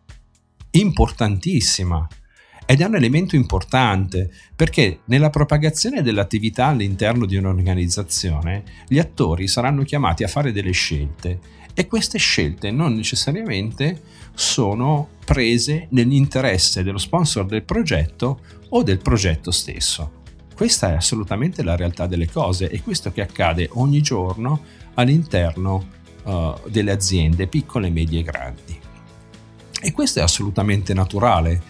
importantissima 0.73 2.07
ed 2.67 2.83
è 2.83 2.85
un 2.85 2.97
elemento 2.97 3.35
importante 3.35 4.31
perché 4.55 5.01
nella 5.07 5.31
propagazione 5.31 6.03
dell'attività 6.03 6.67
all'interno 6.67 7.25
di 7.25 7.37
un'organizzazione 7.37 8.63
gli 8.87 8.99
attori 8.99 9.49
saranno 9.49 9.85
chiamati 9.85 10.23
a 10.23 10.29
fare 10.29 10.53
delle 10.53 10.73
scelte 10.73 11.41
e 11.73 11.87
queste 11.87 12.19
scelte 12.19 12.71
non 12.71 12.93
necessariamente 12.93 14.03
sono 14.35 15.09
prese 15.25 15.87
nell'interesse 15.93 16.83
dello 16.83 16.99
sponsor 16.99 17.47
del 17.47 17.63
progetto 17.63 18.41
o 18.71 18.83
del 18.83 18.99
progetto 18.99 19.51
stesso. 19.51 20.18
Questa 20.59 20.91
è 20.91 20.95
assolutamente 20.95 21.63
la 21.63 21.77
realtà 21.77 22.09
delle 22.09 22.29
cose 22.29 22.69
e 22.69 22.83
questo 22.83 23.13
che 23.13 23.21
accade 23.21 23.69
ogni 23.75 24.01
giorno 24.01 24.65
all'interno 24.95 25.87
uh, 26.25 26.59
delle 26.69 26.91
aziende 26.91 27.47
piccole, 27.47 27.91
medie 27.91 28.19
e 28.19 28.23
grandi. 28.25 28.81
E 29.81 29.93
questo 29.93 30.19
è 30.19 30.23
assolutamente 30.23 30.95
naturale. 30.95 31.63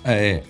Eh, 0.00 0.42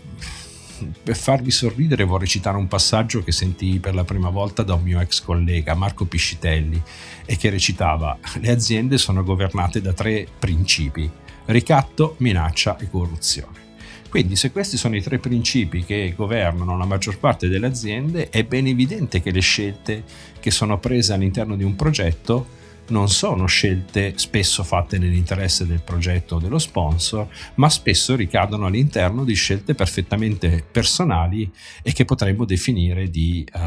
per 1.02 1.16
farvi 1.16 1.50
sorridere 1.50 2.04
vorrei 2.04 2.28
citare 2.28 2.56
un 2.56 2.68
passaggio 2.68 3.24
che 3.24 3.32
sentii 3.32 3.80
per 3.80 3.96
la 3.96 4.04
prima 4.04 4.30
volta 4.30 4.62
da 4.62 4.74
un 4.74 4.82
mio 4.82 5.00
ex 5.00 5.20
collega, 5.20 5.74
Marco 5.74 6.04
Piscitelli, 6.04 6.80
e 7.24 7.36
che 7.36 7.50
recitava 7.50 8.16
Le 8.38 8.52
aziende 8.52 8.98
sono 8.98 9.24
governate 9.24 9.80
da 9.80 9.92
tre 9.92 10.28
principi, 10.38 11.10
ricatto, 11.46 12.14
minaccia 12.18 12.78
e 12.78 12.88
corruzione. 12.88 13.69
Quindi 14.10 14.34
se 14.34 14.50
questi 14.50 14.76
sono 14.76 14.96
i 14.96 15.02
tre 15.02 15.18
principi 15.18 15.84
che 15.84 16.14
governano 16.16 16.76
la 16.76 16.84
maggior 16.84 17.20
parte 17.20 17.48
delle 17.48 17.68
aziende, 17.68 18.28
è 18.28 18.42
ben 18.42 18.66
evidente 18.66 19.22
che 19.22 19.30
le 19.30 19.40
scelte 19.40 20.02
che 20.40 20.50
sono 20.50 20.80
prese 20.80 21.12
all'interno 21.12 21.54
di 21.54 21.62
un 21.62 21.76
progetto 21.76 22.58
non 22.88 23.08
sono 23.08 23.46
scelte 23.46 24.14
spesso 24.16 24.64
fatte 24.64 24.98
nell'interesse 24.98 25.64
del 25.64 25.80
progetto 25.80 26.34
o 26.34 26.38
dello 26.40 26.58
sponsor, 26.58 27.28
ma 27.54 27.70
spesso 27.70 28.16
ricadono 28.16 28.66
all'interno 28.66 29.22
di 29.22 29.34
scelte 29.34 29.76
perfettamente 29.76 30.64
personali 30.68 31.48
e 31.80 31.92
che 31.92 32.04
potremmo 32.04 32.44
definire 32.44 33.08
di 33.10 33.46
uh, 33.52 33.58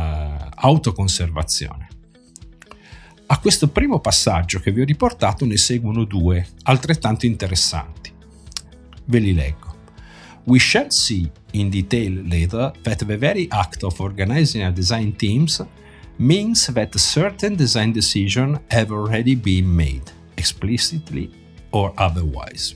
autoconservazione. 0.55 1.87
A 3.27 3.39
questo 3.39 3.69
primo 3.69 4.01
passaggio 4.01 4.59
che 4.59 4.73
vi 4.73 4.81
ho 4.81 4.85
riportato 4.85 5.45
ne 5.45 5.55
seguono 5.55 6.03
due 6.03 6.45
altrettanto 6.63 7.25
interessanti. 7.25 8.11
Ve 9.05 9.19
li 9.19 9.33
leggo. 9.33 9.72
We 10.45 10.59
shall 10.59 10.91
see 10.91 11.31
in 11.53 11.69
detail 11.69 12.11
later 12.11 12.73
that 12.83 12.99
the 12.99 13.17
very 13.17 13.49
act 13.51 13.83
of 13.83 14.01
organizing 14.01 14.63
a 14.63 14.71
design 14.71 15.13
teams 15.13 15.61
means 16.17 16.67
that 16.67 16.99
certain 16.99 17.55
design 17.55 17.93
decisions 17.93 18.59
have 18.69 18.91
already 18.91 19.35
been 19.35 19.73
made, 19.75 20.11
explicitly 20.37 21.31
or 21.71 21.93
otherwise. 21.97 22.75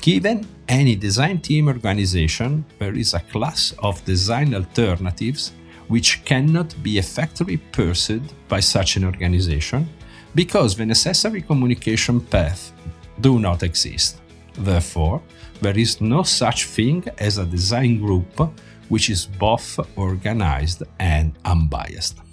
Given 0.00 0.46
any 0.68 0.94
design 0.96 1.40
team 1.40 1.68
organization, 1.68 2.64
there 2.78 2.94
is 2.94 3.14
a 3.14 3.20
class 3.20 3.74
of 3.78 4.04
design 4.04 4.54
alternatives 4.54 5.52
which 5.88 6.24
cannot 6.24 6.74
be 6.82 6.98
effectively 6.98 7.56
pursued 7.56 8.22
by 8.48 8.60
such 8.60 8.96
an 8.96 9.04
organization 9.04 9.88
because 10.34 10.76
the 10.76 10.84
necessary 10.84 11.40
communication 11.40 12.20
paths 12.20 12.72
do 13.20 13.38
not 13.38 13.62
exist. 13.62 14.20
Therefore, 14.58 15.22
there 15.60 15.78
is 15.78 15.98
no 15.98 16.22
such 16.22 16.66
thing 16.66 17.04
as 17.18 17.38
a 17.38 17.44
design 17.44 17.98
group 17.98 18.50
which 18.88 19.08
is 19.08 19.26
both 19.26 19.78
organized 19.94 20.86
and 20.98 21.32
unbiased. 21.44 22.24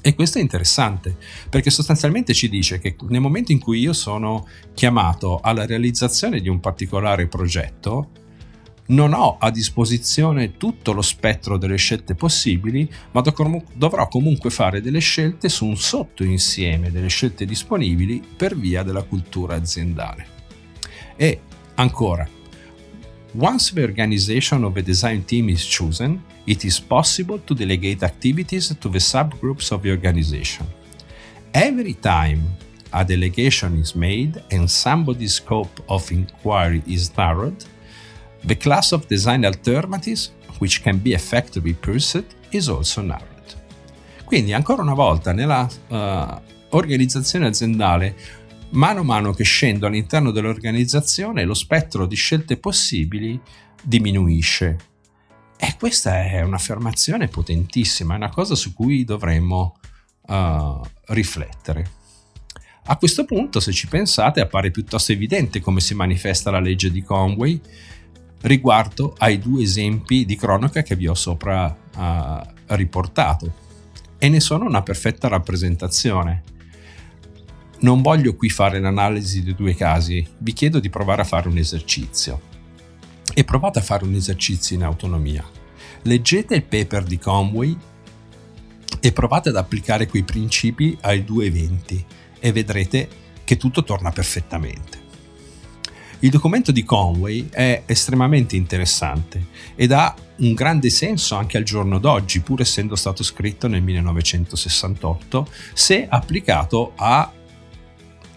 E 0.00 0.14
questo 0.14 0.38
è 0.38 0.40
interessante 0.40 1.16
perché 1.50 1.70
sostanzialmente 1.70 2.32
ci 2.32 2.48
dice 2.48 2.78
che 2.78 2.96
nel 3.08 3.20
momento 3.20 3.52
in 3.52 3.58
cui 3.58 3.80
io 3.80 3.92
sono 3.92 4.46
chiamato 4.72 5.40
alla 5.42 5.66
realizzazione 5.66 6.40
di 6.40 6.48
un 6.48 6.60
particolare 6.60 7.26
progetto, 7.26 8.10
non 8.86 9.12
ho 9.12 9.36
a 9.38 9.50
disposizione 9.50 10.56
tutto 10.56 10.92
lo 10.92 11.02
spettro 11.02 11.58
delle 11.58 11.76
scelte 11.76 12.14
possibili, 12.14 12.90
ma 13.10 13.20
dovrò 13.20 14.08
comunque 14.08 14.48
fare 14.48 14.80
delle 14.80 15.00
scelte 15.00 15.50
su 15.50 15.66
un 15.66 15.76
sottoinsieme 15.76 16.90
delle 16.90 17.08
scelte 17.08 17.44
disponibili 17.44 18.22
per 18.36 18.56
via 18.56 18.82
della 18.82 19.02
cultura 19.02 19.56
aziendale. 19.56 20.37
E 21.18 21.40
ancora, 21.74 22.28
once 23.34 23.74
the 23.74 23.82
organization 23.82 24.64
of 24.64 24.76
a 24.76 24.82
design 24.82 25.22
team 25.24 25.48
is 25.48 25.64
chosen, 25.66 26.22
it 26.46 26.64
is 26.64 26.80
possible 26.80 27.38
to 27.38 27.54
delegate 27.54 28.02
activities 28.02 28.74
to 28.80 28.88
the 28.88 28.98
subgroups 28.98 29.70
of 29.72 29.82
the 29.82 29.90
organization. 29.90 30.66
Every 31.52 31.94
time 31.94 32.56
a 32.92 33.04
delegation 33.04 33.76
is 33.78 33.94
made 33.94 34.42
and 34.50 34.70
somebody's 34.70 35.34
scope 35.34 35.82
of 35.88 36.10
inquiry 36.10 36.82
is 36.86 37.10
narrowed, 37.16 37.64
the 38.44 38.56
class 38.56 38.92
of 38.92 39.08
design 39.08 39.44
alternatives 39.44 40.30
which 40.58 40.82
can 40.82 40.98
be 40.98 41.12
effectively 41.12 41.74
pursued 41.74 42.26
is 42.50 42.68
also 42.68 43.02
narrowed. 43.02 43.26
Quindi 44.24 44.52
ancora 44.52 44.82
una 44.82 44.94
volta 44.94 45.32
nella 45.32 45.68
uh, 45.88 46.40
organizzazione 46.70 47.46
aziendale 47.46 48.14
mano 48.70 49.00
a 49.00 49.04
mano 49.04 49.32
che 49.32 49.44
scendo 49.44 49.86
all'interno 49.86 50.30
dell'organizzazione 50.30 51.44
lo 51.44 51.54
spettro 51.54 52.06
di 52.06 52.16
scelte 52.16 52.56
possibili 52.56 53.40
diminuisce 53.82 54.76
e 55.60 55.74
questa 55.76 56.24
è 56.24 56.40
un'affermazione 56.42 57.26
potentissima, 57.26 58.14
è 58.14 58.16
una 58.16 58.30
cosa 58.30 58.54
su 58.54 58.72
cui 58.74 59.04
dovremmo 59.04 59.76
uh, 60.28 60.80
riflettere. 61.06 61.96
A 62.84 62.96
questo 62.96 63.24
punto, 63.24 63.58
se 63.58 63.72
ci 63.72 63.88
pensate, 63.88 64.40
appare 64.40 64.70
piuttosto 64.70 65.10
evidente 65.10 65.60
come 65.60 65.80
si 65.80 65.94
manifesta 65.94 66.52
la 66.52 66.60
legge 66.60 66.92
di 66.92 67.02
Conway 67.02 67.60
riguardo 68.42 69.14
ai 69.18 69.40
due 69.40 69.64
esempi 69.64 70.24
di 70.24 70.36
cronaca 70.36 70.82
che 70.82 70.94
vi 70.94 71.08
ho 71.08 71.14
sopra 71.14 71.76
uh, 71.96 72.74
riportato 72.76 73.52
e 74.16 74.28
ne 74.28 74.38
sono 74.38 74.64
una 74.64 74.82
perfetta 74.82 75.26
rappresentazione. 75.26 76.42
Non 77.80 78.02
voglio 78.02 78.34
qui 78.34 78.48
fare 78.48 78.80
l'analisi 78.80 79.44
dei 79.44 79.54
due 79.54 79.74
casi, 79.74 80.26
vi 80.38 80.52
chiedo 80.52 80.80
di 80.80 80.90
provare 80.90 81.22
a 81.22 81.24
fare 81.24 81.48
un 81.48 81.56
esercizio 81.58 82.40
e 83.32 83.44
provate 83.44 83.78
a 83.78 83.82
fare 83.82 84.04
un 84.04 84.14
esercizio 84.14 84.74
in 84.74 84.82
autonomia. 84.82 85.44
Leggete 86.02 86.56
il 86.56 86.64
paper 86.64 87.04
di 87.04 87.18
Conway 87.18 87.76
e 88.98 89.12
provate 89.12 89.50
ad 89.50 89.56
applicare 89.56 90.08
quei 90.08 90.24
principi 90.24 90.98
ai 91.02 91.22
due 91.22 91.46
eventi 91.46 92.04
e 92.40 92.50
vedrete 92.50 93.08
che 93.44 93.56
tutto 93.56 93.84
torna 93.84 94.10
perfettamente. 94.10 95.06
Il 96.20 96.30
documento 96.30 96.72
di 96.72 96.82
Conway 96.82 97.48
è 97.48 97.84
estremamente 97.86 98.56
interessante 98.56 99.46
ed 99.76 99.92
ha 99.92 100.12
un 100.38 100.52
grande 100.52 100.90
senso 100.90 101.36
anche 101.36 101.56
al 101.56 101.62
giorno 101.62 102.00
d'oggi, 102.00 102.40
pur 102.40 102.60
essendo 102.60 102.96
stato 102.96 103.22
scritto 103.22 103.68
nel 103.68 103.82
1968, 103.82 105.48
se 105.74 106.08
applicato 106.08 106.94
a 106.96 107.32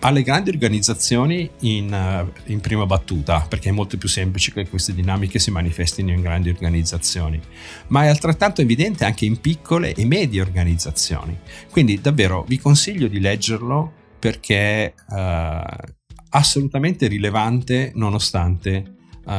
alle 0.01 0.23
grandi 0.23 0.49
organizzazioni 0.49 1.49
in, 1.61 1.91
uh, 1.91 2.51
in, 2.51 2.59
prima 2.59 2.85
battuta, 2.85 3.45
perché 3.47 3.69
è 3.69 3.71
molto 3.71 3.97
più 3.97 4.09
semplice 4.09 4.51
che 4.51 4.67
queste 4.67 4.93
dinamiche 4.93 5.37
si 5.37 5.51
manifestino 5.51 6.11
in 6.11 6.21
grandi 6.21 6.49
organizzazioni, 6.49 7.39
ma 7.87 8.03
è 8.03 8.07
altrettanto 8.07 8.61
evidente 8.61 9.05
anche 9.05 9.25
in 9.25 9.39
piccole 9.39 9.93
e 9.93 10.05
medie 10.05 10.41
organizzazioni. 10.41 11.37
Quindi 11.69 12.01
davvero 12.01 12.43
vi 12.47 12.57
consiglio 12.57 13.07
di 13.07 13.19
leggerlo 13.19 13.93
perché 14.17 14.55
è 14.55 14.93
uh, 15.09 15.91
assolutamente 16.29 17.07
rilevante 17.07 17.91
nonostante 17.95 18.95
uh, 19.25 19.31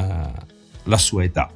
la 0.84 0.98
sua 0.98 1.24
età. 1.24 1.50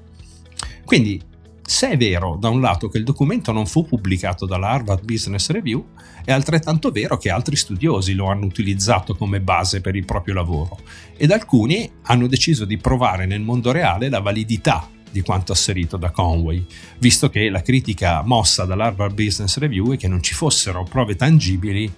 Quindi 0.84 1.20
se 1.62 1.90
è 1.90 1.96
vero, 1.96 2.36
da 2.40 2.48
un 2.48 2.60
lato, 2.60 2.88
che 2.88 2.98
il 2.98 3.04
documento 3.04 3.50
non 3.50 3.66
fu 3.66 3.84
pubblicato 3.84 4.46
dalla 4.46 4.68
Harvard 4.68 5.04
Business 5.04 5.50
Review, 5.50 5.84
è 6.26 6.32
altrettanto 6.32 6.90
vero 6.90 7.16
che 7.18 7.30
altri 7.30 7.54
studiosi 7.54 8.12
lo 8.14 8.26
hanno 8.26 8.46
utilizzato 8.46 9.14
come 9.14 9.40
base 9.40 9.80
per 9.80 9.94
il 9.94 10.04
proprio 10.04 10.34
lavoro 10.34 10.80
ed 11.16 11.30
alcuni 11.30 11.88
hanno 12.02 12.26
deciso 12.26 12.64
di 12.64 12.76
provare 12.78 13.26
nel 13.26 13.42
mondo 13.42 13.70
reale 13.70 14.08
la 14.08 14.18
validità 14.18 14.90
di 15.08 15.20
quanto 15.20 15.52
asserito 15.52 15.96
da 15.96 16.10
Conway, 16.10 16.66
visto 16.98 17.30
che 17.30 17.48
la 17.48 17.62
critica 17.62 18.22
mossa 18.22 18.64
dall'Harvard 18.64 19.14
Business 19.14 19.56
Review 19.56 19.92
è 19.92 19.96
che 19.96 20.08
non 20.08 20.20
ci 20.20 20.34
fossero 20.34 20.82
prove 20.82 21.14
tangibili 21.14 21.90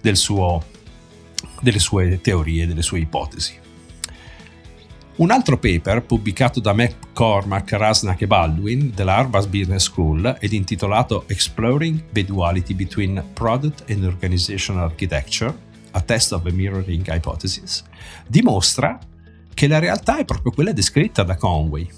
del 0.00 0.16
suo, 0.16 0.64
delle 1.60 1.80
sue 1.80 2.20
teorie, 2.20 2.68
delle 2.68 2.82
sue 2.82 3.00
ipotesi. 3.00 3.63
Un 5.16 5.30
altro 5.30 5.56
paper 5.58 6.02
pubblicato 6.02 6.58
da 6.58 6.72
McCormack, 6.72 7.70
Rasnak 7.70 8.22
e 8.22 8.26
Baldwin 8.26 8.90
della 8.92 9.14
Harvard 9.14 9.48
Business 9.48 9.84
School 9.84 10.38
ed 10.40 10.52
intitolato 10.52 11.28
Exploring 11.28 12.06
the 12.10 12.24
Duality 12.24 12.74
Between 12.74 13.24
Product 13.32 13.84
and 13.88 14.02
Organizational 14.02 14.82
Architecture, 14.82 15.56
a 15.92 16.00
test 16.00 16.32
of 16.32 16.44
a 16.46 16.50
mirroring 16.50 17.08
hypothesis, 17.08 17.84
dimostra 18.26 18.98
che 19.54 19.68
la 19.68 19.78
realtà 19.78 20.18
è 20.18 20.24
proprio 20.24 20.50
quella 20.50 20.72
descritta 20.72 21.22
da 21.22 21.36
Conway. 21.36 21.88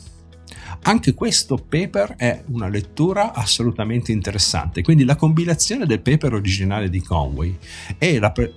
Anche 0.82 1.14
questo 1.14 1.56
paper 1.56 2.16
è 2.18 2.42
una 2.48 2.68
lettura 2.68 3.32
assolutamente 3.32 4.12
interessante, 4.12 4.82
quindi 4.82 5.04
la 5.04 5.16
combinazione 5.16 5.86
del 5.86 6.02
paper 6.02 6.34
originale 6.34 6.90
di 6.90 7.00
Conway 7.00 7.56
e 7.96 8.18
la, 8.18 8.30
pre- 8.30 8.52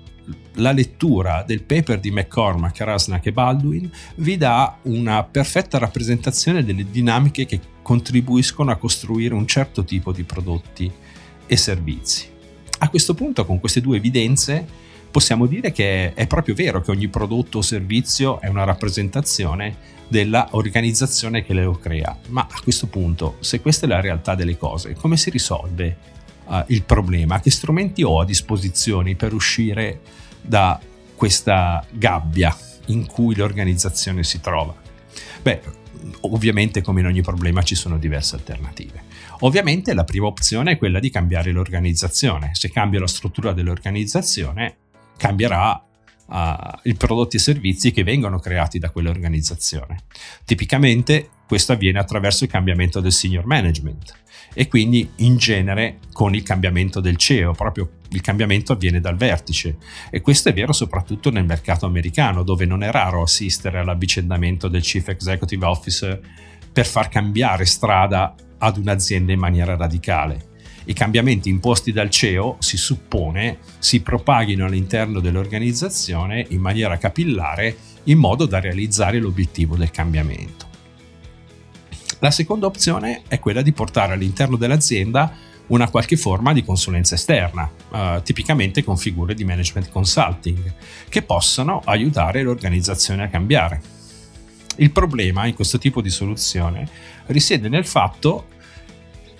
la 0.55 0.71
lettura 0.71 1.43
del 1.45 1.63
paper 1.63 1.99
di 1.99 2.11
McCormack, 2.11 2.79
Rasnak 2.81 3.25
e 3.25 3.31
Baldwin 3.31 3.89
vi 4.15 4.37
dà 4.37 4.77
una 4.83 5.23
perfetta 5.23 5.77
rappresentazione 5.77 6.63
delle 6.63 6.89
dinamiche 6.89 7.45
che 7.45 7.59
contribuiscono 7.81 8.71
a 8.71 8.75
costruire 8.75 9.33
un 9.33 9.47
certo 9.47 9.83
tipo 9.83 10.11
di 10.11 10.23
prodotti 10.23 10.91
e 11.45 11.57
servizi. 11.57 12.27
A 12.79 12.89
questo 12.89 13.13
punto, 13.13 13.45
con 13.45 13.59
queste 13.59 13.81
due 13.81 13.97
evidenze, 13.97 14.65
possiamo 15.09 15.47
dire 15.47 15.71
che 15.71 16.13
è 16.13 16.27
proprio 16.27 16.53
vero 16.53 16.81
che 16.81 16.91
ogni 16.91 17.07
prodotto 17.07 17.57
o 17.57 17.61
servizio 17.61 18.39
è 18.39 18.47
una 18.47 18.63
rappresentazione 18.63 19.97
della 20.07 20.49
organizzazione 20.51 21.43
che 21.43 21.53
lo 21.53 21.73
crea. 21.73 22.17
Ma 22.27 22.47
a 22.49 22.59
questo 22.61 22.87
punto, 22.87 23.37
se 23.39 23.59
questa 23.61 23.85
è 23.85 23.89
la 23.89 24.01
realtà 24.01 24.35
delle 24.35 24.57
cose, 24.57 24.93
come 24.93 25.17
si 25.17 25.29
risolve 25.29 26.17
uh, 26.49 26.63
il 26.67 26.83
problema? 26.83 27.39
Che 27.39 27.51
strumenti 27.51 28.03
ho 28.03 28.19
a 28.19 28.25
disposizione 28.25 29.15
per 29.15 29.33
uscire 29.33 30.01
da 30.41 30.79
questa 31.15 31.85
gabbia 31.91 32.55
in 32.87 33.05
cui 33.05 33.35
l'organizzazione 33.35 34.23
si 34.23 34.39
trova? 34.41 34.75
Beh, 35.41 35.61
ovviamente 36.21 36.81
come 36.81 37.01
in 37.01 37.05
ogni 37.05 37.21
problema 37.21 37.61
ci 37.61 37.75
sono 37.75 37.97
diverse 37.97 38.35
alternative. 38.35 39.03
Ovviamente 39.41 39.93
la 39.93 40.03
prima 40.03 40.27
opzione 40.27 40.71
è 40.71 40.77
quella 40.77 40.99
di 40.99 41.09
cambiare 41.09 41.51
l'organizzazione. 41.51 42.51
Se 42.53 42.69
cambia 42.69 42.99
la 42.99 43.07
struttura 43.07 43.53
dell'organizzazione, 43.53 44.75
cambierà 45.17 45.83
i 46.83 46.93
prodotti 46.93 47.37
e 47.37 47.39
servizi 47.39 47.91
che 47.91 48.03
vengono 48.03 48.37
creati 48.39 48.77
da 48.77 48.91
quell'organizzazione. 48.91 50.03
Tipicamente 50.45 51.29
questo 51.49 51.71
avviene 51.71 51.97
attraverso 51.97 52.43
il 52.43 52.49
cambiamento 52.51 52.99
del 52.99 53.11
senior 53.11 53.47
management 53.47 54.13
e 54.53 54.67
quindi 54.67 55.09
in 55.15 55.37
genere 55.37 55.97
con 56.13 56.35
il 56.35 56.43
cambiamento 56.43 56.99
del 56.99 57.15
CEO, 57.17 57.53
proprio 57.53 57.89
il 58.09 58.21
cambiamento 58.21 58.73
avviene 58.73 58.99
dal 58.99 59.15
vertice 59.15 59.77
e 60.11 60.21
questo 60.21 60.49
è 60.49 60.53
vero 60.53 60.73
soprattutto 60.73 61.31
nel 61.31 61.45
mercato 61.45 61.87
americano 61.87 62.43
dove 62.43 62.67
non 62.67 62.83
è 62.83 62.91
raro 62.91 63.23
assistere 63.23 63.79
all'avvicendamento 63.79 64.67
del 64.67 64.83
Chief 64.83 65.07
Executive 65.07 65.65
Officer 65.65 66.21
per 66.71 66.85
far 66.85 67.09
cambiare 67.09 67.65
strada 67.65 68.35
ad 68.59 68.77
un'azienda 68.77 69.33
in 69.33 69.39
maniera 69.39 69.75
radicale. 69.75 70.49
I 70.85 70.93
cambiamenti 70.93 71.49
imposti 71.49 71.91
dal 71.91 72.11
CEO 72.11 72.57
si 72.59 72.77
suppone 72.77 73.57
si 73.79 74.01
propaghino 74.01 74.65
all'interno 74.65 75.19
dell'organizzazione 75.19 76.45
in 76.49 76.61
maniera 76.61 76.99
capillare 76.99 77.75
in 78.03 78.19
modo 78.19 78.45
da 78.45 78.59
realizzare 78.59 79.17
l'obiettivo 79.17 79.75
del 79.75 79.89
cambiamento. 79.89 80.68
La 82.19 82.31
seconda 82.31 82.65
opzione 82.65 83.21
è 83.27 83.39
quella 83.39 83.61
di 83.61 83.71
portare 83.71 84.13
all'interno 84.13 84.57
dell'azienda 84.57 85.33
una 85.67 85.89
qualche 85.89 86.17
forma 86.17 86.51
di 86.51 86.65
consulenza 86.65 87.15
esterna, 87.15 87.69
eh, 87.93 88.21
tipicamente 88.23 88.83
con 88.83 88.97
figure 88.97 89.33
di 89.33 89.45
management 89.45 89.89
consulting, 89.89 90.73
che 91.07 91.21
possano 91.21 91.81
aiutare 91.85 92.41
l'organizzazione 92.41 93.23
a 93.23 93.27
cambiare. 93.27 93.81
Il 94.77 94.91
problema 94.91 95.45
in 95.45 95.53
questo 95.53 95.77
tipo 95.77 96.01
di 96.01 96.09
soluzione 96.09 96.87
risiede 97.27 97.69
nel 97.69 97.85
fatto 97.85 98.47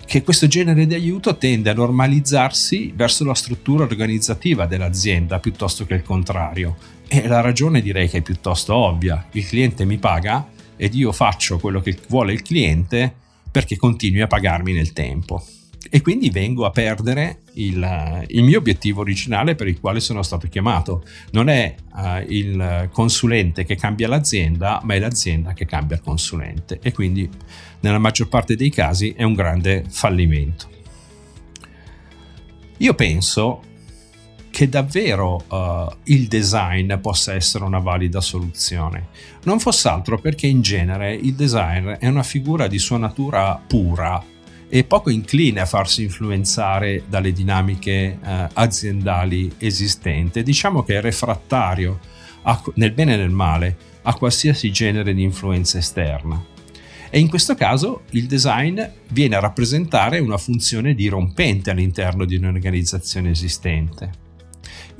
che 0.06 0.22
questo 0.22 0.46
genere 0.46 0.86
di 0.86 0.94
aiuto 0.94 1.36
tende 1.36 1.70
a 1.70 1.74
normalizzarsi 1.74 2.92
verso 2.94 3.24
la 3.24 3.34
struttura 3.34 3.84
organizzativa 3.84 4.66
dell'azienda 4.66 5.38
piuttosto 5.38 5.84
che 5.84 5.94
il 5.94 6.02
contrario. 6.02 6.76
E 7.06 7.26
la 7.26 7.40
ragione 7.40 7.80
direi 7.80 8.08
che 8.08 8.18
è 8.18 8.22
piuttosto 8.22 8.74
ovvia. 8.74 9.26
Il 9.32 9.46
cliente 9.46 9.84
mi 9.84 9.98
paga 9.98 10.48
ed 10.82 10.94
io 10.94 11.12
faccio 11.12 11.58
quello 11.58 11.82
che 11.82 11.94
vuole 12.08 12.32
il 12.32 12.40
cliente 12.40 13.14
perché 13.50 13.76
continui 13.76 14.22
a 14.22 14.26
pagarmi 14.26 14.72
nel 14.72 14.94
tempo. 14.94 15.44
E 15.90 16.00
quindi 16.00 16.30
vengo 16.30 16.64
a 16.64 16.70
perdere 16.70 17.40
il, 17.54 18.24
il 18.28 18.42
mio 18.42 18.58
obiettivo 18.58 19.02
originale 19.02 19.54
per 19.56 19.68
il 19.68 19.78
quale 19.78 20.00
sono 20.00 20.22
stato 20.22 20.48
chiamato. 20.48 21.04
Non 21.32 21.50
è 21.50 21.74
uh, 21.92 22.24
il 22.28 22.88
consulente 22.92 23.66
che 23.66 23.76
cambia 23.76 24.08
l'azienda, 24.08 24.80
ma 24.82 24.94
è 24.94 24.98
l'azienda 24.98 25.52
che 25.52 25.66
cambia 25.66 25.96
il 25.96 26.02
consulente. 26.02 26.78
E 26.82 26.92
quindi 26.92 27.28
nella 27.80 27.98
maggior 27.98 28.28
parte 28.28 28.56
dei 28.56 28.70
casi 28.70 29.12
è 29.14 29.22
un 29.22 29.34
grande 29.34 29.84
fallimento. 29.86 30.66
Io 32.78 32.94
penso 32.94 33.62
che 34.50 34.68
davvero 34.68 35.44
uh, 35.48 35.92
il 36.04 36.26
design 36.26 36.94
possa 36.96 37.34
essere 37.34 37.64
una 37.64 37.78
valida 37.78 38.20
soluzione. 38.20 39.08
Non 39.44 39.60
fosse 39.60 39.88
altro 39.88 40.18
perché 40.18 40.46
in 40.46 40.60
genere 40.60 41.14
il 41.14 41.34
design 41.34 41.90
è 41.90 42.06
una 42.08 42.22
figura 42.22 42.66
di 42.66 42.78
sua 42.78 42.98
natura 42.98 43.60
pura 43.66 44.22
e 44.68 44.84
poco 44.84 45.10
incline 45.10 45.60
a 45.60 45.66
farsi 45.66 46.02
influenzare 46.02 47.04
dalle 47.08 47.32
dinamiche 47.32 48.18
uh, 48.22 48.28
aziendali 48.52 49.52
esistenti. 49.58 50.42
Diciamo 50.42 50.82
che 50.82 50.96
è 50.96 51.00
refrattario 51.00 51.98
a, 52.42 52.62
nel 52.74 52.92
bene 52.92 53.14
e 53.14 53.16
nel 53.16 53.30
male 53.30 53.76
a 54.02 54.14
qualsiasi 54.14 54.70
genere 54.70 55.14
di 55.14 55.22
influenza 55.22 55.78
esterna. 55.78 56.58
E 57.12 57.18
in 57.18 57.28
questo 57.28 57.56
caso 57.56 58.02
il 58.10 58.26
design 58.26 58.80
viene 59.08 59.34
a 59.34 59.40
rappresentare 59.40 60.20
una 60.20 60.38
funzione 60.38 60.94
dirompente 60.94 61.70
all'interno 61.70 62.24
di 62.24 62.36
un'organizzazione 62.36 63.30
esistente. 63.30 64.19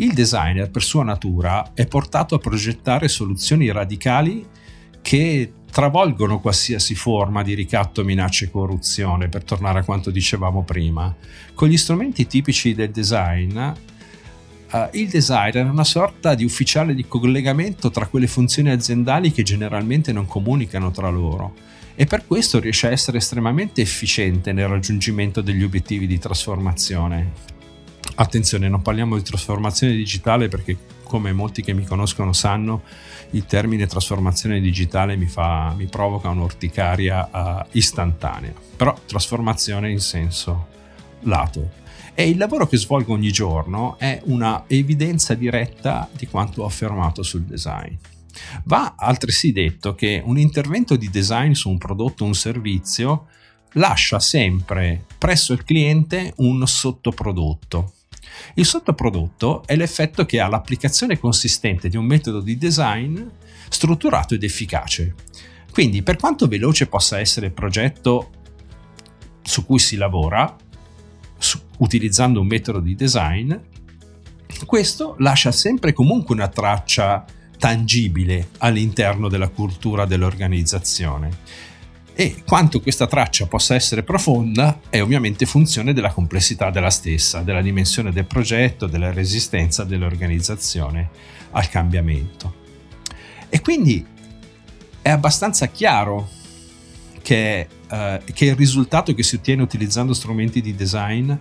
Il 0.00 0.14
designer, 0.14 0.70
per 0.70 0.82
sua 0.82 1.04
natura, 1.04 1.72
è 1.74 1.86
portato 1.86 2.34
a 2.34 2.38
progettare 2.38 3.06
soluzioni 3.06 3.70
radicali 3.70 4.46
che 5.02 5.52
travolgono 5.70 6.40
qualsiasi 6.40 6.94
forma 6.94 7.42
di 7.42 7.52
ricatto, 7.52 8.02
minaccia 8.02 8.46
e 8.46 8.50
corruzione, 8.50 9.28
per 9.28 9.44
tornare 9.44 9.80
a 9.80 9.84
quanto 9.84 10.10
dicevamo 10.10 10.62
prima. 10.62 11.14
Con 11.52 11.68
gli 11.68 11.76
strumenti 11.76 12.26
tipici 12.26 12.74
del 12.74 12.90
design, 12.90 13.60
Uh, 14.72 14.88
il 14.92 15.08
designer 15.08 15.66
è 15.66 15.68
una 15.68 15.82
sorta 15.82 16.36
di 16.36 16.44
ufficiale 16.44 16.94
di 16.94 17.04
collegamento 17.08 17.90
tra 17.90 18.06
quelle 18.06 18.28
funzioni 18.28 18.70
aziendali 18.70 19.32
che 19.32 19.42
generalmente 19.42 20.12
non 20.12 20.26
comunicano 20.26 20.92
tra 20.92 21.08
loro 21.08 21.54
e 21.96 22.06
per 22.06 22.24
questo 22.24 22.60
riesce 22.60 22.86
a 22.86 22.92
essere 22.92 23.18
estremamente 23.18 23.80
efficiente 23.80 24.52
nel 24.52 24.68
raggiungimento 24.68 25.40
degli 25.40 25.64
obiettivi 25.64 26.06
di 26.06 26.20
trasformazione. 26.20 27.49
Attenzione, 28.16 28.68
non 28.68 28.82
parliamo 28.82 29.16
di 29.16 29.22
trasformazione 29.22 29.94
digitale 29.94 30.48
perché 30.48 30.76
come 31.10 31.32
molti 31.32 31.62
che 31.62 31.72
mi 31.72 31.84
conoscono 31.84 32.32
sanno, 32.32 32.84
il 33.30 33.44
termine 33.44 33.88
trasformazione 33.88 34.60
digitale 34.60 35.16
mi, 35.16 35.26
fa, 35.26 35.74
mi 35.76 35.86
provoca 35.86 36.28
un'orticaria 36.28 37.30
uh, 37.32 37.66
istantanea, 37.72 38.52
però 38.76 38.96
trasformazione 39.06 39.90
in 39.90 39.98
senso 39.98 40.68
lato. 41.22 41.78
E 42.14 42.28
il 42.28 42.38
lavoro 42.38 42.68
che 42.68 42.76
svolgo 42.76 43.12
ogni 43.12 43.32
giorno 43.32 43.98
è 43.98 44.20
una 44.26 44.64
evidenza 44.68 45.34
diretta 45.34 46.08
di 46.12 46.28
quanto 46.28 46.62
ho 46.62 46.66
affermato 46.66 47.24
sul 47.24 47.42
design. 47.42 47.94
Va 48.64 48.94
altresì 48.96 49.50
detto 49.50 49.96
che 49.96 50.22
un 50.24 50.38
intervento 50.38 50.94
di 50.94 51.10
design 51.10 51.52
su 51.52 51.70
un 51.70 51.78
prodotto 51.78 52.22
o 52.22 52.28
un 52.28 52.34
servizio 52.34 53.26
lascia 53.72 54.20
sempre 54.20 55.06
presso 55.18 55.52
il 55.52 55.64
cliente 55.64 56.34
un 56.36 56.64
sottoprodotto 56.66 57.94
il 58.54 58.64
sottoprodotto 58.64 59.62
è 59.66 59.76
l'effetto 59.76 60.24
che 60.26 60.40
ha 60.40 60.48
l'applicazione 60.48 61.18
consistente 61.18 61.88
di 61.88 61.96
un 61.96 62.04
metodo 62.04 62.40
di 62.40 62.56
design 62.56 63.20
strutturato 63.68 64.34
ed 64.34 64.42
efficace. 64.42 65.14
Quindi, 65.72 66.02
per 66.02 66.16
quanto 66.16 66.48
veloce 66.48 66.86
possa 66.86 67.18
essere 67.18 67.46
il 67.46 67.52
progetto 67.52 68.30
su 69.42 69.64
cui 69.64 69.78
si 69.78 69.96
lavora, 69.96 70.56
su, 71.38 71.58
utilizzando 71.78 72.40
un 72.40 72.46
metodo 72.46 72.80
di 72.80 72.94
design, 72.94 73.54
questo 74.66 75.14
lascia 75.18 75.52
sempre 75.52 75.92
comunque 75.92 76.34
una 76.34 76.48
traccia 76.48 77.24
tangibile 77.56 78.48
all'interno 78.58 79.28
della 79.28 79.48
cultura 79.48 80.06
dell'organizzazione 80.06 81.69
e 82.20 82.42
quanto 82.46 82.82
questa 82.82 83.06
traccia 83.06 83.46
possa 83.46 83.74
essere 83.74 84.02
profonda 84.02 84.78
è 84.90 85.00
ovviamente 85.00 85.46
funzione 85.46 85.94
della 85.94 86.12
complessità 86.12 86.68
della 86.68 86.90
stessa, 86.90 87.40
della 87.40 87.62
dimensione 87.62 88.12
del 88.12 88.26
progetto, 88.26 88.86
della 88.86 89.10
resistenza 89.10 89.84
dell'organizzazione 89.84 91.08
al 91.52 91.70
cambiamento. 91.70 92.56
E 93.48 93.62
quindi 93.62 94.04
è 95.00 95.08
abbastanza 95.08 95.68
chiaro 95.68 96.28
che, 97.22 97.66
eh, 97.90 98.20
che 98.34 98.44
il 98.44 98.54
risultato 98.54 99.14
che 99.14 99.22
si 99.22 99.36
ottiene 99.36 99.62
utilizzando 99.62 100.12
strumenti 100.12 100.60
di 100.60 100.74
design 100.74 101.32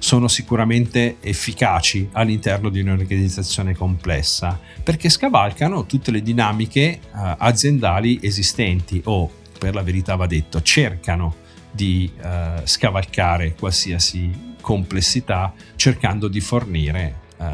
sono 0.00 0.26
sicuramente 0.26 1.18
efficaci 1.20 2.08
all'interno 2.10 2.70
di 2.70 2.80
un'organizzazione 2.80 3.76
complessa 3.76 4.58
perché 4.82 5.10
scavalcano 5.10 5.86
tutte 5.86 6.10
le 6.10 6.22
dinamiche 6.22 6.80
eh, 6.80 7.00
aziendali 7.12 8.18
esistenti 8.20 9.00
o 9.04 9.37
per 9.58 9.74
la 9.74 9.82
verità 9.82 10.14
va 10.14 10.26
detto, 10.26 10.62
cercano 10.62 11.46
di 11.70 12.10
uh, 12.22 12.64
scavalcare 12.64 13.54
qualsiasi 13.54 14.54
complessità 14.60 15.52
cercando 15.76 16.28
di 16.28 16.40
fornire 16.40 17.20
uh, 17.36 17.44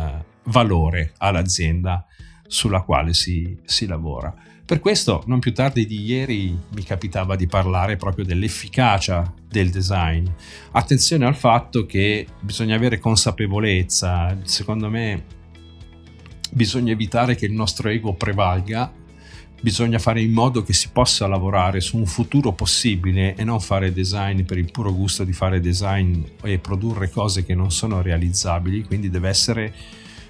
valore 0.44 1.12
all'azienda 1.18 2.06
sulla 2.46 2.82
quale 2.82 3.14
si, 3.14 3.58
si 3.64 3.86
lavora. 3.86 4.34
Per 4.66 4.80
questo, 4.80 5.22
non 5.26 5.40
più 5.40 5.52
tardi 5.52 5.84
di 5.84 6.04
ieri, 6.04 6.58
mi 6.74 6.82
capitava 6.84 7.36
di 7.36 7.46
parlare 7.46 7.96
proprio 7.96 8.24
dell'efficacia 8.24 9.30
del 9.46 9.70
design. 9.70 10.26
Attenzione 10.72 11.26
al 11.26 11.36
fatto 11.36 11.84
che 11.84 12.26
bisogna 12.40 12.74
avere 12.74 12.98
consapevolezza, 12.98 14.38
secondo 14.44 14.88
me 14.88 15.24
bisogna 16.50 16.92
evitare 16.92 17.34
che 17.34 17.44
il 17.44 17.52
nostro 17.52 17.90
ego 17.90 18.14
prevalga 18.14 18.90
bisogna 19.64 19.98
fare 19.98 20.20
in 20.20 20.30
modo 20.30 20.62
che 20.62 20.74
si 20.74 20.90
possa 20.92 21.26
lavorare 21.26 21.80
su 21.80 21.96
un 21.96 22.04
futuro 22.04 22.52
possibile 22.52 23.34
e 23.34 23.44
non 23.44 23.60
fare 23.60 23.94
design 23.94 24.42
per 24.42 24.58
il 24.58 24.70
puro 24.70 24.92
gusto 24.92 25.24
di 25.24 25.32
fare 25.32 25.58
design 25.58 26.22
e 26.42 26.58
produrre 26.58 27.08
cose 27.08 27.46
che 27.46 27.54
non 27.54 27.70
sono 27.70 28.02
realizzabili, 28.02 28.84
quindi 28.84 29.08
deve 29.08 29.30
essere 29.30 29.72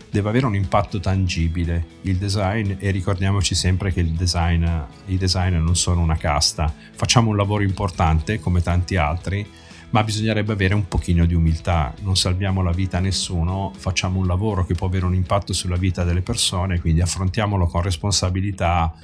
deve 0.09 0.29
avere 0.29 0.47
un 0.47 0.55
impatto 0.55 1.01
tangibile. 1.01 1.85
Il 2.03 2.18
design 2.18 2.75
e 2.79 2.92
ricordiamoci 2.92 3.57
sempre 3.57 3.92
che 3.92 4.09
design, 4.12 4.64
i 5.07 5.16
designer 5.16 5.61
non 5.61 5.75
sono 5.75 6.01
una 6.01 6.16
casta, 6.16 6.73
facciamo 6.94 7.31
un 7.31 7.37
lavoro 7.37 7.64
importante 7.64 8.38
come 8.38 8.62
tanti 8.62 8.94
altri, 8.94 9.44
ma 9.90 10.05
bisognerebbe 10.05 10.53
avere 10.53 10.75
un 10.75 10.87
pochino 10.87 11.27
di 11.27 11.35
umiltà, 11.35 11.92
non 12.03 12.16
salviamo 12.16 12.62
la 12.62 12.70
vita 12.70 12.99
a 12.99 13.01
nessuno, 13.01 13.73
facciamo 13.77 14.20
un 14.20 14.29
lavoro 14.29 14.64
che 14.64 14.75
può 14.75 14.87
avere 14.87 15.07
un 15.07 15.14
impatto 15.14 15.53
sulla 15.53 15.77
vita 15.77 16.05
delle 16.05 16.23
persone, 16.23 16.79
quindi 16.79 17.01
affrontiamolo 17.01 17.66
con 17.66 17.83
responsabilità 17.83 18.94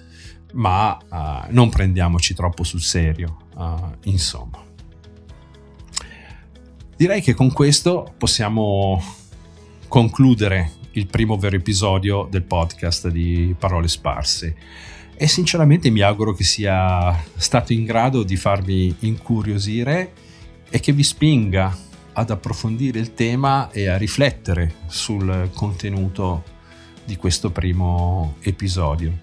ma 0.52 0.98
uh, 1.08 1.52
non 1.52 1.68
prendiamoci 1.68 2.34
troppo 2.34 2.64
sul 2.64 2.80
serio, 2.80 3.36
uh, 3.54 3.94
insomma. 4.04 4.62
Direi 6.96 7.22
che 7.22 7.34
con 7.34 7.52
questo 7.52 8.14
possiamo 8.18 9.02
concludere 9.88 10.72
il 10.92 11.06
primo 11.06 11.36
vero 11.36 11.56
episodio 11.56 12.26
del 12.30 12.42
podcast 12.42 13.08
di 13.08 13.54
Parole 13.58 13.88
Sparse 13.88 14.56
e 15.14 15.28
sinceramente 15.28 15.90
mi 15.90 16.00
auguro 16.00 16.32
che 16.32 16.44
sia 16.44 17.24
stato 17.36 17.72
in 17.72 17.84
grado 17.84 18.22
di 18.22 18.36
farvi 18.36 18.94
incuriosire 19.00 20.12
e 20.70 20.80
che 20.80 20.92
vi 20.92 21.02
spinga 21.02 21.76
ad 22.12 22.30
approfondire 22.30 22.98
il 22.98 23.14
tema 23.14 23.70
e 23.70 23.88
a 23.88 23.96
riflettere 23.96 24.74
sul 24.86 25.50
contenuto 25.54 26.42
di 27.04 27.16
questo 27.16 27.50
primo 27.50 28.36
episodio. 28.40 29.18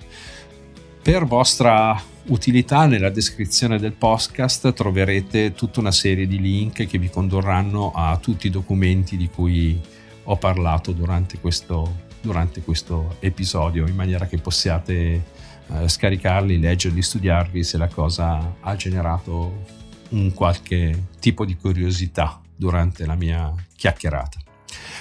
Per 1.07 1.23
vostra 1.23 1.97
utilità 2.25 2.85
nella 2.85 3.09
descrizione 3.09 3.79
del 3.79 3.93
podcast 3.93 4.73
troverete 4.73 5.53
tutta 5.53 5.79
una 5.79 5.93
serie 5.93 6.27
di 6.27 6.37
link 6.37 6.85
che 6.85 6.97
vi 6.97 7.09
condurranno 7.09 7.93
a 7.95 8.17
tutti 8.17 8.47
i 8.47 8.49
documenti 8.49 9.15
di 9.15 9.29
cui 9.29 9.79
ho 10.23 10.35
parlato 10.35 10.91
durante 10.91 11.39
questo, 11.39 11.99
durante 12.19 12.61
questo 12.61 13.15
episodio 13.21 13.87
in 13.87 13.95
maniera 13.95 14.27
che 14.27 14.37
possiate 14.39 15.23
eh, 15.69 15.87
scaricarli, 15.87 16.59
leggerli, 16.59 17.01
studiarvi 17.01 17.63
se 17.63 17.77
la 17.77 17.87
cosa 17.87 18.55
ha 18.59 18.75
generato 18.75 19.63
un 20.09 20.33
qualche 20.33 21.05
tipo 21.21 21.45
di 21.45 21.55
curiosità 21.55 22.41
durante 22.53 23.05
la 23.05 23.15
mia 23.15 23.55
chiacchierata. 23.77 24.39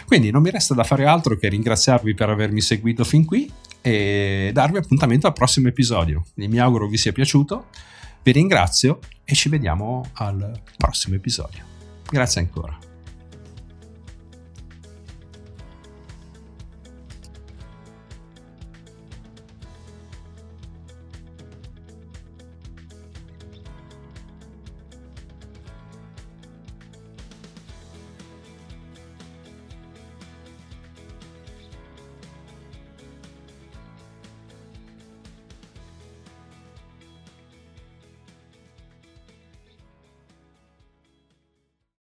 Quindi 0.07 0.31
non 0.31 0.43
mi 0.43 0.51
resta 0.51 0.73
da 0.73 0.85
fare 0.85 1.05
altro 1.05 1.37
che 1.37 1.49
ringraziarvi 1.49 2.15
per 2.15 2.31
avermi 2.31 2.61
seguito 2.61 3.03
fin 3.03 3.25
qui 3.25 3.51
e 3.87 4.51
darvi 4.53 4.79
appuntamento 4.79 5.29
al 5.29 5.33
prossimo 5.33 5.69
episodio. 5.69 6.25
Mi 6.35 6.59
auguro 6.59 6.89
vi 6.89 6.97
sia 6.97 7.13
piaciuto, 7.13 7.67
vi 8.21 8.33
ringrazio 8.33 8.99
e 9.25 9.33
ci 9.37 9.49
vediamo 9.49 10.11
al 10.15 10.61
prossimo 10.77 11.15
episodio. 11.15 11.63
Grazie 12.11 12.41
ancora. 12.41 12.77